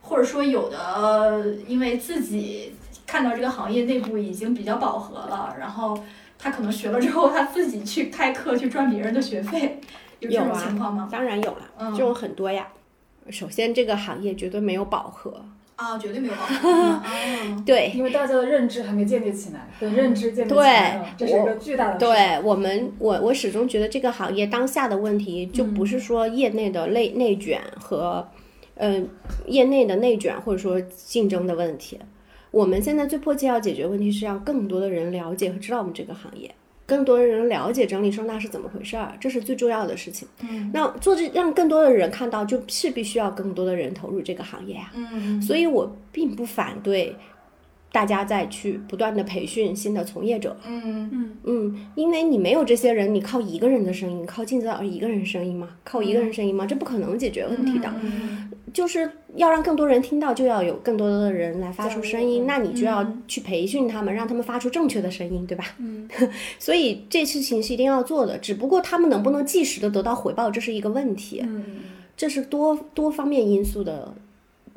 [0.01, 2.75] 或者说有的因为自己
[3.07, 6.01] 看到这个行业内部已经比较饱和了，然后
[6.37, 9.81] 他可能学了之后，他自己去开课去赚别人的学费，
[10.19, 11.09] 有这种情况吗？
[11.11, 12.67] 当然有了，嗯这种很多呀。
[13.31, 15.43] 首先，这个行业绝对没有饱和，
[15.75, 16.69] 啊，绝对没有饱和。
[16.71, 17.03] 啊
[17.65, 21.97] 对，因为大家的认知还没建立起来，等认知建立起来了，这是一个巨大的。
[21.97, 28.27] 对我们，我我始终觉得这个行业当下的问题，就不是说业内的内内卷和，
[28.75, 29.01] 呃，
[29.47, 31.99] 业内的内卷或者说竞争的问题。
[32.51, 36.49] 我们现在最迫切要解决的问题是让更多的人了解和知道我们这个行业，
[36.89, 40.27] 更多的人了解整理收纳是怎么回事儿，这是最重要的事情。
[40.41, 47.15] 嗯那做这让更多的人看到，就是必须要更多的人投入这个行业呀、嗯所以我并不反对
[47.91, 50.55] 大家再去不断的培训新的从业者。
[50.67, 55.69] 嗯嗯，因为你没有这些人，你靠一个人的声音，靠镜子老师一个人声音吗？
[55.83, 56.65] 靠一个人声音吗？
[56.67, 57.91] 这不可能解决问题的。
[58.01, 65.65] 嗯就是要让更多人听到，就要有更多的人来发出声音，那你就要去培训他们，让他们发出正确的声音，对吧？
[65.79, 66.07] 嗯，
[66.59, 71.41] 所以这事情是一定要做的，只不过他们能不能及时的得到回报，这是一个问题。
[71.43, 71.65] 嗯
[72.17, 74.13] 这是多多方面因素的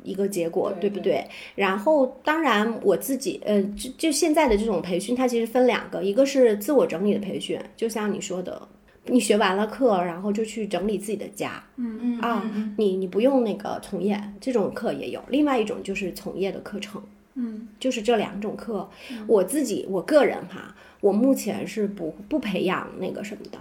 [0.01, 1.27] 一个结果，对对不对？
[1.55, 8.65] 然后，当然我自己，呃，就就现在的这种培训，它其实分两个，一个是自我整理的培训，就像你说的，
[9.05, 15.21] 你学完了课，然后就去整理自己的家嗯嗯啊，你你不用那个从业，这种课也有。
[15.27, 17.03] 另外一种就是从业的课程，
[17.35, 18.89] 嗯就是这两种课。
[19.27, 23.59] 我自己我个人哈，我目前是不不培养那个什么的，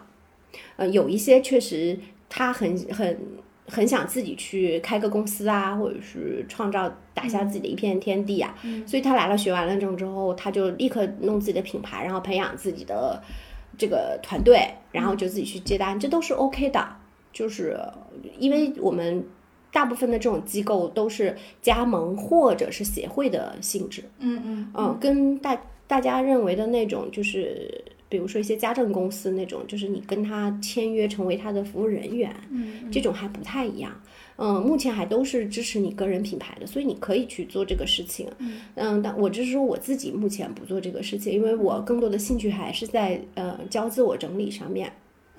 [0.76, 3.18] 呃，有一些确实他很很
[3.66, 8.54] 很想自己去开个公司啊，或者是创造打下自己的一片天地啊，
[8.86, 13.20] 所以他来了学完了证之后，他就立刻弄自己的品牌，然后培养自己的
[13.78, 16.86] 这个团队，然后就自己去接单，这都是 OK 的。
[17.32, 17.80] 就是
[18.38, 19.24] 因为我们
[19.72, 24.72] 大部分的这种机构都是加盟或者是协会的性质，嗯嗯。
[24.74, 27.82] 嗯，跟大大家认为的那种，就是
[28.12, 33.90] 比如说一些家政公司那种，就是你跟他签约成为他的服务人员，嗯这种还不太一样。
[34.36, 38.28] 嗯，目前还都是支持你个人品牌的，所以你可以去做这个事情。
[38.74, 44.92] 嗯，但我只是说我自己目前不做这个事情，因为我更多的兴趣还是在呃教自我整理上面。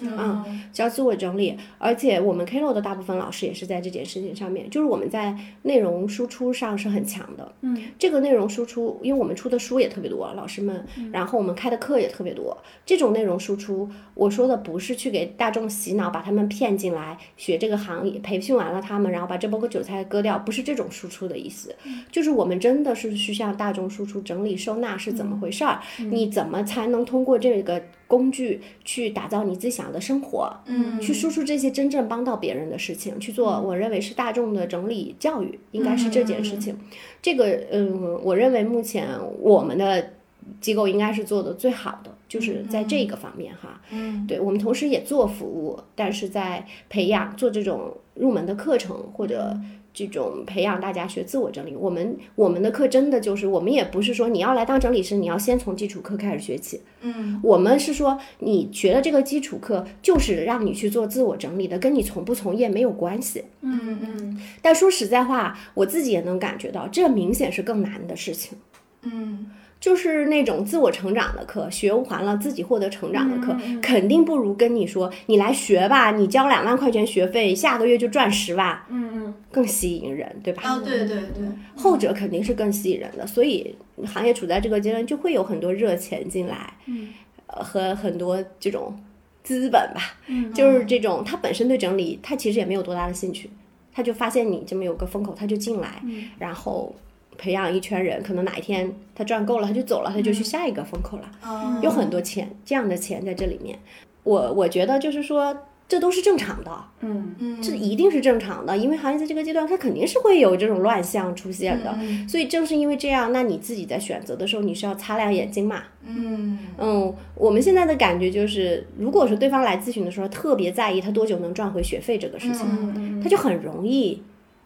[0.06, 7.54] 嗯叫自我整理，而且我们 Klo 的大部分老师也是在这件事情上面，就是我们在内容输出上是很强的。
[7.62, 12.58] 嗯，这个内容输出，因为我们出的书也特别多，老师们，然后我们开的课也特别多。
[12.86, 21.76] 这种内容输出，我说的不是去给大众洗脑，把他们骗进来学这个行业，培训完了他们，然后把这包个韭菜割掉，不是这种输出的意思。
[22.12, 25.80] 就是我们真的是去向大众输出整理收纳是怎么回事儿，
[26.10, 30.51] 你怎么才能通过这个工具去打造你自己想要的生活？
[30.66, 36.78] 嗯去输出这些真正帮到别人的事情，去做我认为是大众的整理教育，应该是这件事情。
[37.22, 39.08] 这个，嗯，我认为目前
[39.39, 40.14] 我们的
[40.60, 43.82] 机构应该是做的最好的，就是在这个方面哈。
[43.91, 49.58] 嗯对我们同时也做服务，但是在培养做这种入门的课程或者
[49.94, 51.76] 这种培养大家学自我整理。
[51.76, 56.82] 我们我们的课真的就是，我们也不是说你要来当整理师，你要先从基础课开始学起。
[57.02, 63.44] 嗯我们是说，你学的这个基础课就是让你去做自我整理的，跟你从不从业没有关系。
[63.62, 68.58] 嗯嗯但说实在话，我自己也能感觉到，这明显是更难的事情。
[69.04, 69.52] 嗯
[69.84, 79.34] 就是那种自我成长的课，学完了自己获得成长的课，肯定不如跟你说你来学吧，你交两万块钱学费，下个月就赚十万，嗯嗯。
[79.51, 80.63] 更吸引人，对吧？
[80.65, 83.75] 哦对对对，后者肯定是更吸引人的，所以
[84.05, 87.09] 行业处在这个阶段，就会有很多热钱进来，嗯。
[87.47, 88.97] 呃，和很多这种
[89.43, 93.49] 资本吧，嗯 就是这种他本身对整理，他其实也没有多大的兴趣，
[93.93, 96.29] 他就发现你这么有个风口，他就进来，嗯。
[96.39, 96.95] 然后
[97.44, 101.78] 培养一圈人，可能哪一天他赚够了，他就走了，他就去下一个风口了，哦。
[101.84, 103.78] 有很多钱这样的钱在这里面，
[104.24, 105.54] 我我觉得就是说。
[105.86, 106.72] 这都是正常的，
[107.02, 107.36] 嗯。
[107.38, 111.94] 嗯这一定是正常的，因为行业在这个阶段，它肯定是会有这种乱象出现的。
[112.00, 115.84] 嗯所以正是因为这样，那你自己在选择的时候，你是要擦亮眼睛嘛。
[116.08, 116.58] 嗯。
[116.80, 122.66] 嗯，我们现在的感觉就是，如果说对方来咨询的时候特别在意他多久能赚回学费这个事情，
[122.96, 123.22] 嗯。
[123.22, 124.24] 他就很容易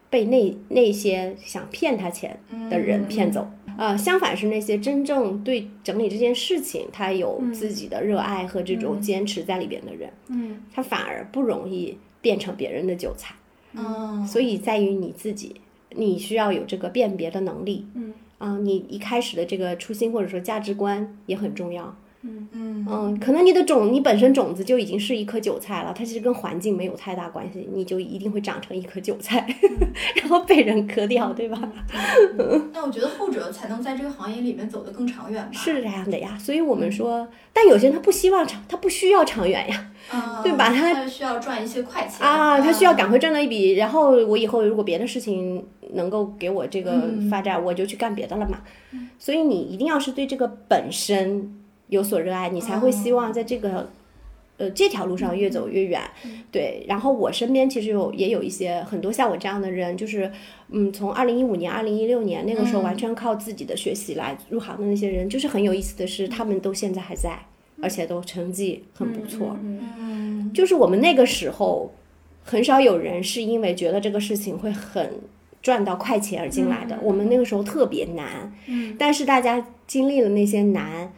[0.10, 2.39] 被那那些想骗他钱
[2.70, 3.47] 的人骗走。
[3.78, 13.36] 呃，相反是那些真正对整理这件事情他有自己的热爱和这种坚持在里边的人，嗯他反而不容易变成别人的韭菜。
[13.74, 17.86] 嗯，所以在于你自己，你需要有这个辨别的能力。
[17.93, 21.95] 嗯啊，你一开始的这个初心或者说价值观也很重要。
[22.28, 22.48] 嗯。
[22.54, 22.86] 嗯。
[22.90, 29.46] 嗯，可能你的种，你本身种子就已经是一颗韭菜了，它其实跟环境没有太大关系，你就一定会长成一颗韭菜，
[30.16, 31.60] 然后被人割掉，对吧？
[32.74, 35.50] 那我觉得后者才能在这个行业里面走得更长远吧。
[35.52, 40.70] 是这样的呀，所以我们说，但有些人他不希望长，他不需要长远呀，啊， 对吧？
[40.74, 48.62] 他他需要赚一些快钱啊，他需要赶快赚到一笔，然后我以后如果别的事情能够给我这个嗯发展，我就去干别的了嘛。
[49.20, 51.52] 所以你一定要是对这个本身
[51.90, 53.90] 有所热爱，你才会希望在这个。
[54.60, 56.02] 呃，这条路上越走越远，
[56.52, 56.84] 对。
[56.88, 60.32] 然后我身边其实有也有一些很多像我这样的人，就是
[60.70, 67.38] 嗯，从二零一五年、二零一六年那个时候嗯完全靠自己的学习来入行的那些人，就是很有意思的是，他们都现在还在，
[67.84, 69.56] 而且都成绩很不错。
[69.62, 71.94] 嗯嗯就是我们那个时候，
[72.44, 75.20] 很少有人是因为觉得这个事情会很
[75.62, 76.98] 赚到快钱而进来的。
[77.04, 81.12] 我们那个时候特别难，嗯但是大家经历了那些难，呃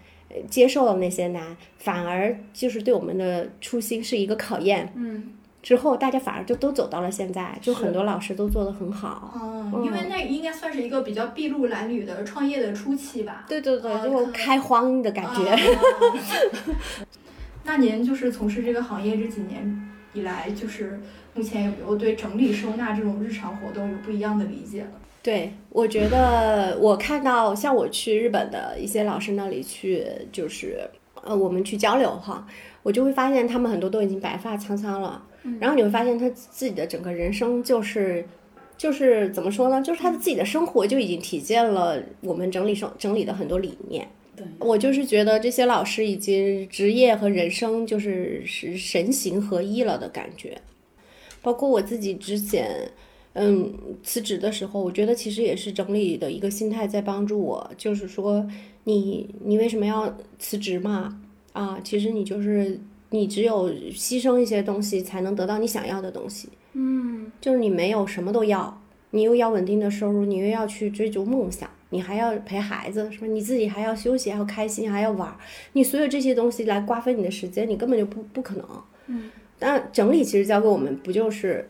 [0.50, 4.92] 接受了那些难，反而就是对我们的初心是一个考验。
[4.96, 9.34] 嗯之后大家反而就都走到了现在，就很多老师都做得很好。
[9.36, 13.46] 嗯，因为那应该算是一个比较筚路蓝缕的创业的初期吧。
[13.46, 15.50] 对对对，啊就可开荒的感觉。
[15.50, 15.60] 啊
[17.66, 20.98] 那您就是从事这个行业这几年以来，就是
[21.34, 24.92] 目前有没有对整理收纳这种日常活动有不一样的理解了？
[25.22, 30.80] 对，我觉得我看到像我去日本的一些老师那里去，就是
[31.24, 32.48] 呃，我们去交流哈，
[32.84, 35.24] 我就会发现他们很多都已经白发苍苍了，
[35.60, 38.26] 然后你会发现他自己的整个人生就是。
[38.80, 39.82] 就是怎么说呢？
[39.82, 44.08] 就是他的自己的生活就已经体现了我们整理生整理的很多理念。
[44.38, 50.58] 对，我就是觉得这些老师已经职业和人生就是是神形合一了的感觉。
[51.42, 52.90] 包括我自己之前，
[53.42, 53.74] 嗯，
[54.04, 58.46] 辞职的时候，我觉得其实也是整理的一个心态在帮助我，就是说
[58.84, 61.22] 你你为什么要辞职嘛？
[61.54, 62.78] 啊，其实你就是
[63.12, 66.50] 你只有牺牲一些东西，才能得到你想要的东西。
[66.74, 68.82] 嗯就是你没有什么都要，
[69.12, 73.28] 你又要稳定的收入，你又要去追逐梦想，你还要陪孩子，是吧？
[73.28, 75.34] 你自己还要休息，还要开心，还要玩，
[75.74, 78.66] 你所有这些东西来瓜分你的时间，你根本就不不可能。
[79.08, 81.68] 嗯，但整理其实教给我们不就是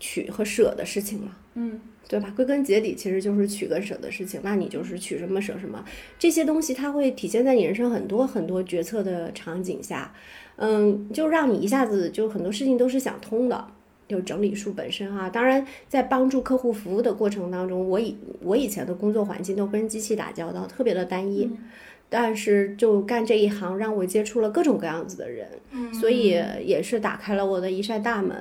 [0.00, 1.36] 取和舍的事情嘛？
[1.54, 2.32] 嗯对吧？
[2.34, 5.84] 归根结底其实就是取跟舍的事情，那你就是取什么舍什么，
[6.18, 10.12] 这些东西它会体现在你人生很多很多决策的场景下。
[10.56, 13.64] 嗯，就让你一下子就很多事情都是想通的。
[14.08, 21.48] 就整理术本身哈，当然在帮助客户服务的过程当中，我以我以前的工作环境都跟机器打交道，特别的单一。
[22.10, 25.46] 但是就干这一行，让我接触了各种各样子的人，
[25.94, 26.30] 所以
[26.64, 28.36] 也是打开了我的一扇大门。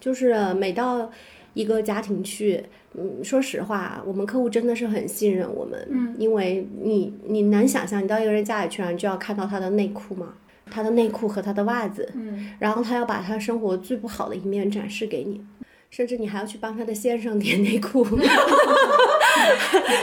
[0.00, 1.10] 就是每到
[1.52, 2.64] 一个家庭去，
[2.94, 10.34] 嗯，说实话，我们客户真的是很信任我们，嗯，因为你你能想象，你到一个人家里去，你就要看到他的内裤嘛？
[10.70, 15.42] 他的内裤和他的袜子，嗯，然后他要把他生活最不好的一面展示给你，
[15.90, 18.06] 甚至你还要去帮他的先生叠内裤，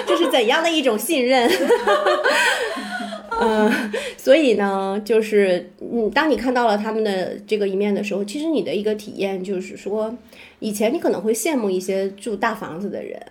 [0.05, 1.49] 这是怎样的一种信任？
[3.39, 3.71] 嗯，
[4.17, 10.15] 所以呢，就是嗯，当你看到了他们的这个一面的时候，其实你的一个体验就是说，
[10.59, 13.21] 以前你可能会羡慕一些住大房子的人，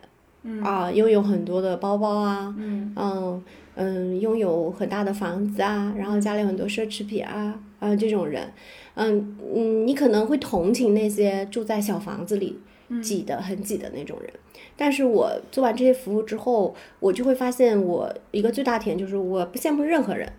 [0.45, 3.45] 嗯啊，拥有很多的包包啊，嗯嗯
[3.75, 8.53] 嗯，拥有很大的房子啊，然后家里有很多奢侈品啊，啊这种人，
[8.95, 12.59] 嗯嗯，你可能会同情那些住在小房子里
[13.03, 14.31] 挤得很挤的那种人。
[14.77, 20.31] 但是我做完这些服务之后，我就会发现，我一个最大体验就是我不羡慕任何人，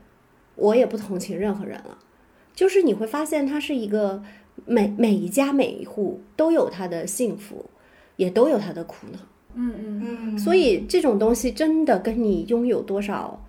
[0.56, 1.98] 我也不同情任何人了。
[2.54, 4.22] 就是你会发现，它是一个
[4.66, 7.66] 每每一家每一户都有他的幸福，
[8.16, 9.20] 也都有他的苦恼。
[9.56, 13.44] 嗯嗯嗯，所以这种东西真的跟你拥有多少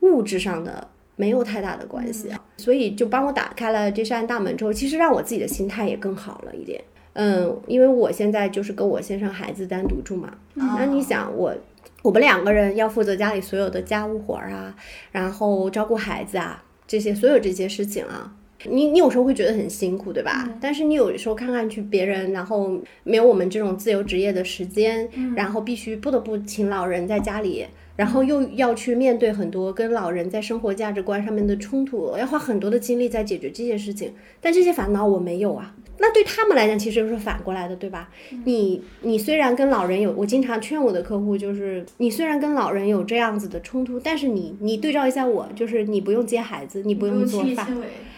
[0.00, 2.44] 物质上的没有太大的关系啊。
[2.56, 6.82] 所以就帮我打开了这扇大门之后，其实让我自己的心态也更好了一点。
[7.14, 11.54] 嗯，因为我现在就是跟我先生孩子单独住嘛，那你想我。
[12.02, 14.74] 我们两个人要负责家里所有的家务活儿啊，
[15.12, 18.34] 然后照顾孩子啊，这些所有这些事情啊，
[18.64, 20.50] 你你有时候会觉得很辛苦，对吧？
[20.60, 34.12] 但是你有时候看看去别人，然后没有我们这种自由职业的时间，然后必须不得不请老人在家里，然后又要去面对很多跟老人在生活价值观上面的冲突，要花很多的精力在解决这些事情。
[34.40, 35.72] 但这些烦恼我没有啊。
[36.02, 38.10] 那对他们来讲，其实又是反过来的，对吧？
[38.44, 47.68] 你你虽然跟老人有，我经常劝我的客户，就是你虽然跟老人有这样子的冲突，但是你你对照一下我，就是你不用接孩子，你不用做饭。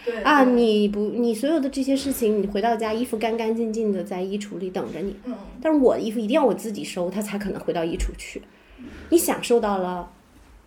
[0.03, 5.15] 对啊，你不，你所有的这些事情，你回到家，衣服干干净净的在衣橱里等着你。
[5.25, 8.41] 嗯但是我的衣服一定要我自己收，它才可能回到衣橱去。
[9.09, 10.11] 你享受到了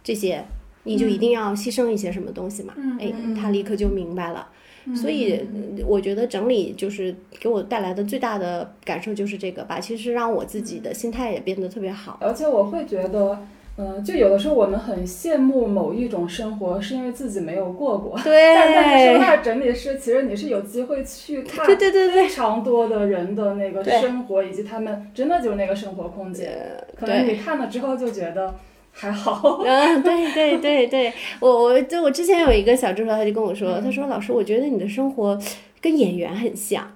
[0.04, 0.44] 这些，
[0.84, 2.74] 你就一定要牺牲一些什么东西嘛？
[3.00, 4.48] 哎，他立刻就明白了。
[4.94, 12.18] 所以呃我觉得整理就是给我带来的最大的感受就是这个吧，其实让我自己的心态也变得特别好。
[12.20, 13.38] 而且我会觉得，
[13.76, 18.18] 嗯、就有的时候我们很羡慕某一种生活，是因为自己没有过过。
[18.24, 26.50] 对但但是收纳整理师，其实你是有机会去看对对对对非常多的人的那个生活，以及他们真的就是那个生活空间。
[26.96, 28.54] 可能你看了之后就觉得
[28.98, 29.60] 还好。
[29.64, 35.38] 嗯，对对对对，我我就我之前有一个小助手，他就跟我说，他说老师，我觉得你的生活
[35.80, 36.90] 跟演员很像，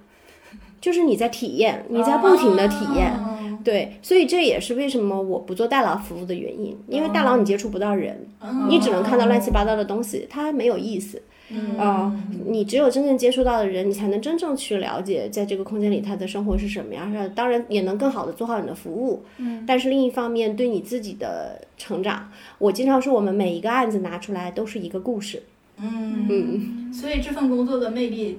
[0.80, 3.12] 就是你在体验，你在不停的体验。
[3.16, 3.32] 嗯
[3.64, 11.22] 对，所以这也是为什么我不做大佬服务的原因，因为大佬你接触不到人，嗯你只能看到乱七八糟的东西，它没有意思。
[11.52, 17.28] 嗯啊、你只有真正接触到的人，你才能真正去了解，在这个空间里他的生活是什么样的。
[17.30, 19.22] 当然，也能更好的做好你的服务。
[19.36, 25.42] 嗯，但是另一方面，对你自己的成长，我经常说，我们每一个案子拿出来都是一个故事。
[25.78, 28.38] 嗯嗯，所以这份工作的魅力，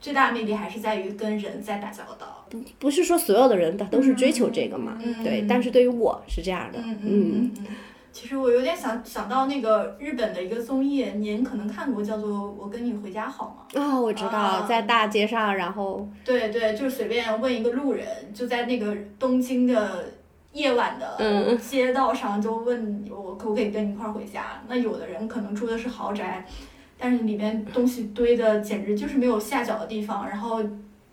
[0.00, 2.46] 最大的魅力还是在于跟人在打交道。
[2.78, 4.96] 不是说所有的人他都是追求这个嘛？
[5.02, 6.78] 嗯对，但是对于我是这样的。
[6.78, 7.66] 嗯嗯嗯嗯。
[8.14, 13.66] 其实我有点想想到那个日本的一个综艺，您可能看过，叫做《我跟你回家好吗》。
[13.82, 20.04] 啊、我知道，啊在大街上，然后对对，就随便问一个路人，就在那个东京的
[20.52, 24.62] 夜晚的嗯街道上，就问我可不可以跟你一块儿回家。
[24.68, 26.46] 那有的人可能住的是豪宅，
[26.96, 30.28] 但是里面东西堆的简直就是没有下脚的地方。
[30.28, 30.62] 然后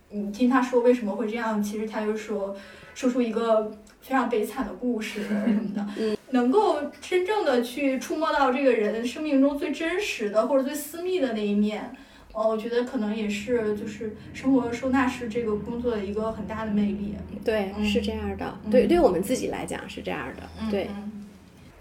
[0.09, 2.55] 你听他说为什么会这样，其实他就说
[2.93, 3.71] 说出一个
[4.01, 6.17] 非常悲惨的故事 什么的。
[6.31, 11.95] 能够真正的去触摸到这个人生命中最真实的或者最私密的那一面。
[12.33, 17.13] 呃，我觉得可能也是就是生活收纳师这个工作的一个很大的魅力。
[17.43, 18.57] 对，嗯是这样的。
[18.63, 20.43] 嗯对，对我们自己来讲是这样的。
[20.71, 21.27] 对，嗯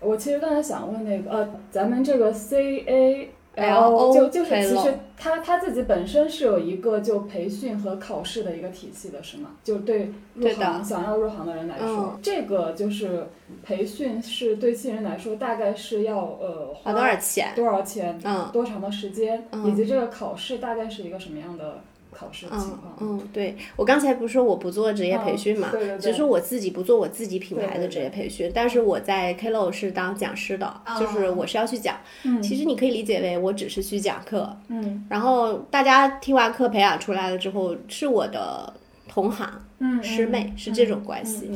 [0.00, 9.50] 我其实刚才想问那个，呃，咱们这个 C A LO 就就是其实他他自己本身是有一个就培训和考试的一个体系的，是吗？
[9.64, 13.26] 就对入行想要入行的人来说，这个就是
[13.62, 17.52] 培训是对新人来说大概是要呃花花多少钱？
[17.56, 19.66] 多少钱，嗯，多长的时间，嗯。
[19.66, 21.80] 以及这个考试大概是一个什么样的
[22.10, 22.96] 考试的情嗯况。
[23.00, 31.96] 嗯，对我刚才不是说我不做职业培训嘛，嗯对对对只是我自己不做我自己品牌的职业培训，但是我在 Klo 是当讲师的，就是我是要去讲。
[32.24, 38.72] 嗯其实你可以理解为我只是去讲课，嗯然后大家听完课培养出来了之后是我的
[39.08, 39.48] 同行
[39.82, 41.50] 嗯，师妹，是这种关系。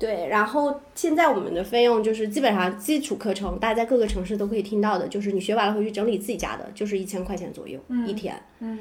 [0.00, 8.34] 对，然后现在我们的费用就是基本上基础课程，大家在各个城市都可以听到的，就是你学完了回去整理自己家的，就是一千块钱左右、一天。
[8.58, 8.78] 嗯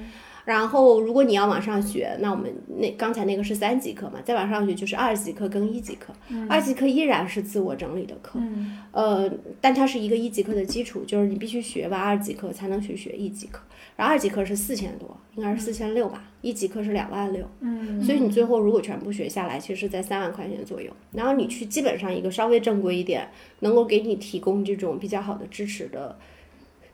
[0.48, 6.14] 然后如果你要往上学，那我们那刚才那个是三级课嘛，再往上学就是二级课跟一级课。
[6.48, 9.30] 二级课依然是自我整理的课，嗯呃，
[9.60, 13.60] 但它是一个一级课的基础，就是你必须学完二级课才能去学一级课。
[13.98, 17.46] 然后二级课是四千多，应该是四千六吧，一级课是两万六。
[17.60, 20.90] 嗯所以你最后如果全部学下来，其实在三万块钱左右。
[21.12, 23.28] 然后你去基本上一个稍微正规一点，
[23.60, 26.18] 能够给你提供这种比较好的支持的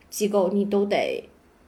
[0.09, 1.23] 机构，你都得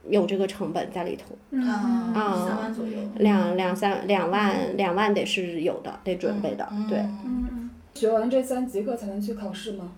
[0.08, 2.92] 有这个成本在里头，嗯，啊三万左右。
[3.16, 6.68] 两两三两万两万得是有的，得准备的。
[6.88, 9.92] 对，嗯嗯，学完这三节课才能去考试吗？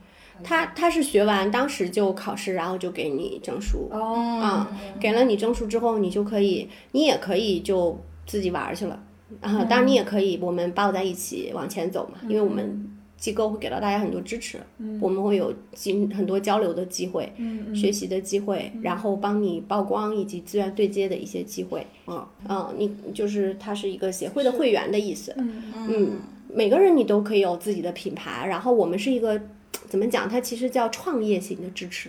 [0.45, 3.89] 他他是学完当时就考试，然后就给你证书。
[3.91, 9.01] 哦，啊，给了你证书之后，你就可以，你也可以就自己玩儿去了。
[9.41, 12.89] 啊，当然你也可以，我们抱在一起往前走嘛，因为我们
[13.19, 14.59] 机构会给到大家很多支持，
[15.01, 21.85] 我们会有经很多交流的机会、嗯学习的机会，然后帮你曝光以及资源对接的一些机会。
[22.07, 25.35] 嗯嗯，你就是它是一个协会的会员的意思。
[25.37, 26.11] 嗯嗯，
[26.55, 29.41] 每个人你都可以有自己的品牌，然后我们是一个
[29.89, 30.29] 怎么讲？
[30.29, 32.09] 它其实叫创业型的支持。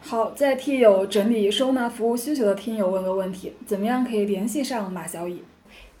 [0.00, 5.42] 好，再替有整理收纳服务需求的听友问个问题：怎么样可以联系上马小乙？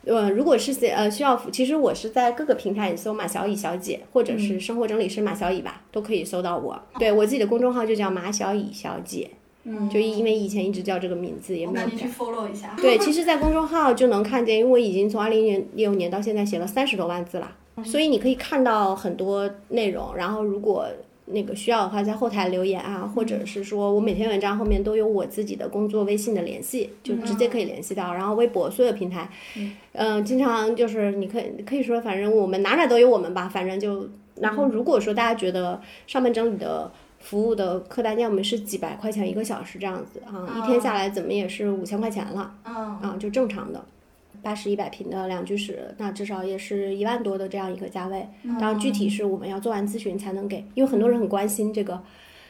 [0.08, 6.80] 呃，如果是呃需要，其实我是在各个平台你搜马小乙小姐，或者是生活整理师马小乙吧，都可以搜到我。
[6.98, 9.30] 对我自己的公众号就叫马小乙小姐，
[9.64, 12.06] 嗯就因为以前一直叫这个名字，也没有去改。
[12.06, 12.74] follow 一下。
[12.78, 17.52] 对， 其实，在公众号就能看见，因为我已经从二零零六年到现在写了三十多万字了，
[17.84, 20.16] 所以你可以看到很多内容。
[20.16, 20.86] 然后，如果
[21.30, 28.14] 那个需要的话，在后台留言啊，或者是说我每篇文章后面都有我自己的工作微信的联系，就直接可以联系到。
[28.14, 29.28] 然后微博所有平台，
[29.92, 34.08] 嗯、经常就是你可以可以说，反正我们哪哪都有我们吧，反正就。
[34.40, 42.54] 然后如果说大家觉得上门整理的服务的客单价，我们是几百块钱一个小时这样子啊，一天下来怎么也是五千块钱了。
[42.64, 43.84] 嗯啊，就正常的，
[44.42, 48.26] 八十一百平的两居室，那至少也是一万多的这样一个价位。
[48.60, 52.02] 当然，具体是我们要做完咨询才能给，因为很多人很关心这个，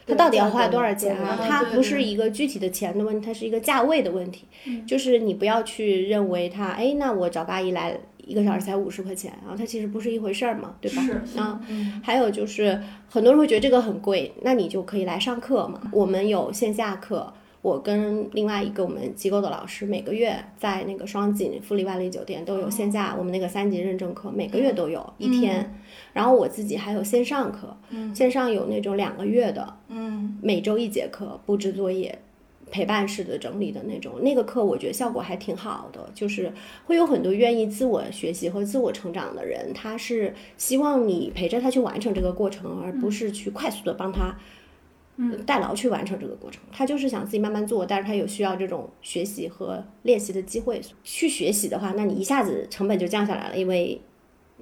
[0.06, 1.36] 他到底要花多少钱啊？
[1.36, 4.46] 对它不是一个具体的钱的问题，它是一个价位的问题。
[4.86, 11.02] 就是你不要去认为他，哎，那我找个阿姨来一个小时才五十块钱，然后它其实不是一回事儿嘛，对吧？
[11.02, 12.78] 是啊，嗯还有就是
[13.08, 15.80] 很多人会觉得这个很贵，那你就可以来上课嘛。
[15.92, 17.32] 我们有线下课，
[17.62, 25.78] 我跟另外一个我们机构的老师每个月在那个双井富丽万丽酒店都有线下我们那个三级认证课，每个月都有一天。
[26.12, 27.76] 然后我自己还有线上课，
[28.14, 32.18] 线上有那种两个月的，嗯每周一节课，布置作业。
[32.70, 36.52] 陪伴式的整理的那种，那个课我觉得效果还挺好的，就是
[36.84, 44.36] 会有很多愿意自我学习和自我成长的人，他是希望你陪着他去完成这个过程，而不是去快速的帮他，嗯，
[45.46, 46.60] 代劳去完成这个过程。
[46.70, 50.80] 他就是想自己慢慢做，但是他有需要这种学习和练习的机会。
[51.02, 54.00] 去学习的话，那你一下子成本就降下来了，因为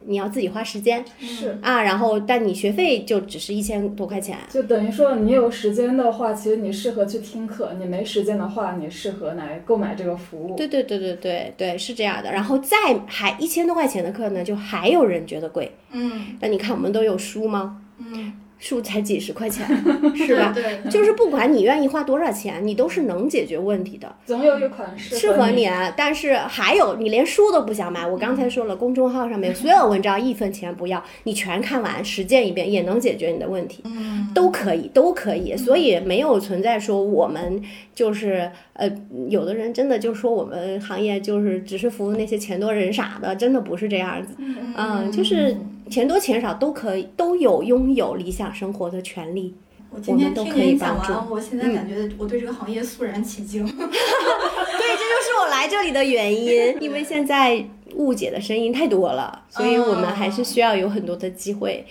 [0.05, 10.55] 你要自己花时间是，啊，然后但你学费就只是一千多块钱，就等于说你有时间的话，其实你适合去听课；你没时间的话，你适合来购买这个服务。
[10.55, 12.31] 对对对对对对，是这样的。
[12.31, 12.77] 然后再
[13.07, 15.73] 还一千多块钱的课呢，就还有人觉得贵。
[15.91, 17.83] 嗯那你看我们都有书吗？
[17.99, 19.67] 嗯，书才几十块钱，
[20.17, 20.53] 是吧？
[20.55, 25.69] 对，对就是不管你愿意花多少钱，你都是能解决问题的，总有一款适适合你。
[25.97, 33.83] 但是还有，你连书都不想买，我刚才说了，公众号上面所有文章一分钱不要，你全看完，实践一遍也能解决你的问题。
[33.85, 37.63] 嗯都可以，都可以，所以没有存在说我们
[37.95, 38.91] 就是呃，
[39.29, 44.35] 有的人真的就说我们行业就是只是服务那些钱多人傻的，真的不是这样子，
[44.77, 45.57] 嗯，就是
[45.91, 49.55] 钱多钱少都可以，都有拥有理想生活的权利。
[49.91, 53.65] 我今天都可以听你讲完，我现在感觉我对这个行业肃然起敬。
[53.67, 57.65] 对，这就是我来这里的原因，因为现在
[57.95, 61.87] 误解的声音太多了，所以我们还是需要有很多的机会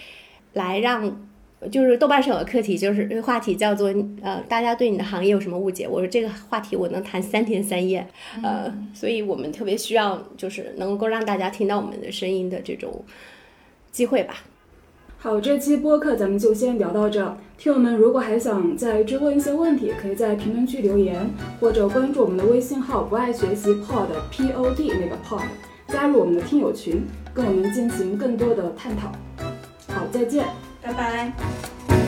[0.54, 1.18] 来让。
[1.72, 3.92] 就是豆瓣上有个课题，就是话题叫做
[4.22, 5.88] 呃，大家对你的行业有什么误解？
[5.88, 8.06] 我说这个话题我能谈三天三夜，
[8.44, 13.04] 呃，所以我们特别需要就是能够让大家听到我们的声音的这种
[13.96, 14.36] 机会吧。
[15.18, 17.38] 好，这期播客咱们就先聊到这。
[17.58, 21.30] 听友们如果还想再追问一些问题，可以在评论区留言，
[21.62, 25.46] 或者关注我们的微信号“不爱学习 Pod P O D” 那个 Pod，
[25.88, 29.14] 加入我们的听友群，跟我们进行更多的探讨。
[29.88, 30.46] 好，再见。
[30.82, 32.05] 拜拜。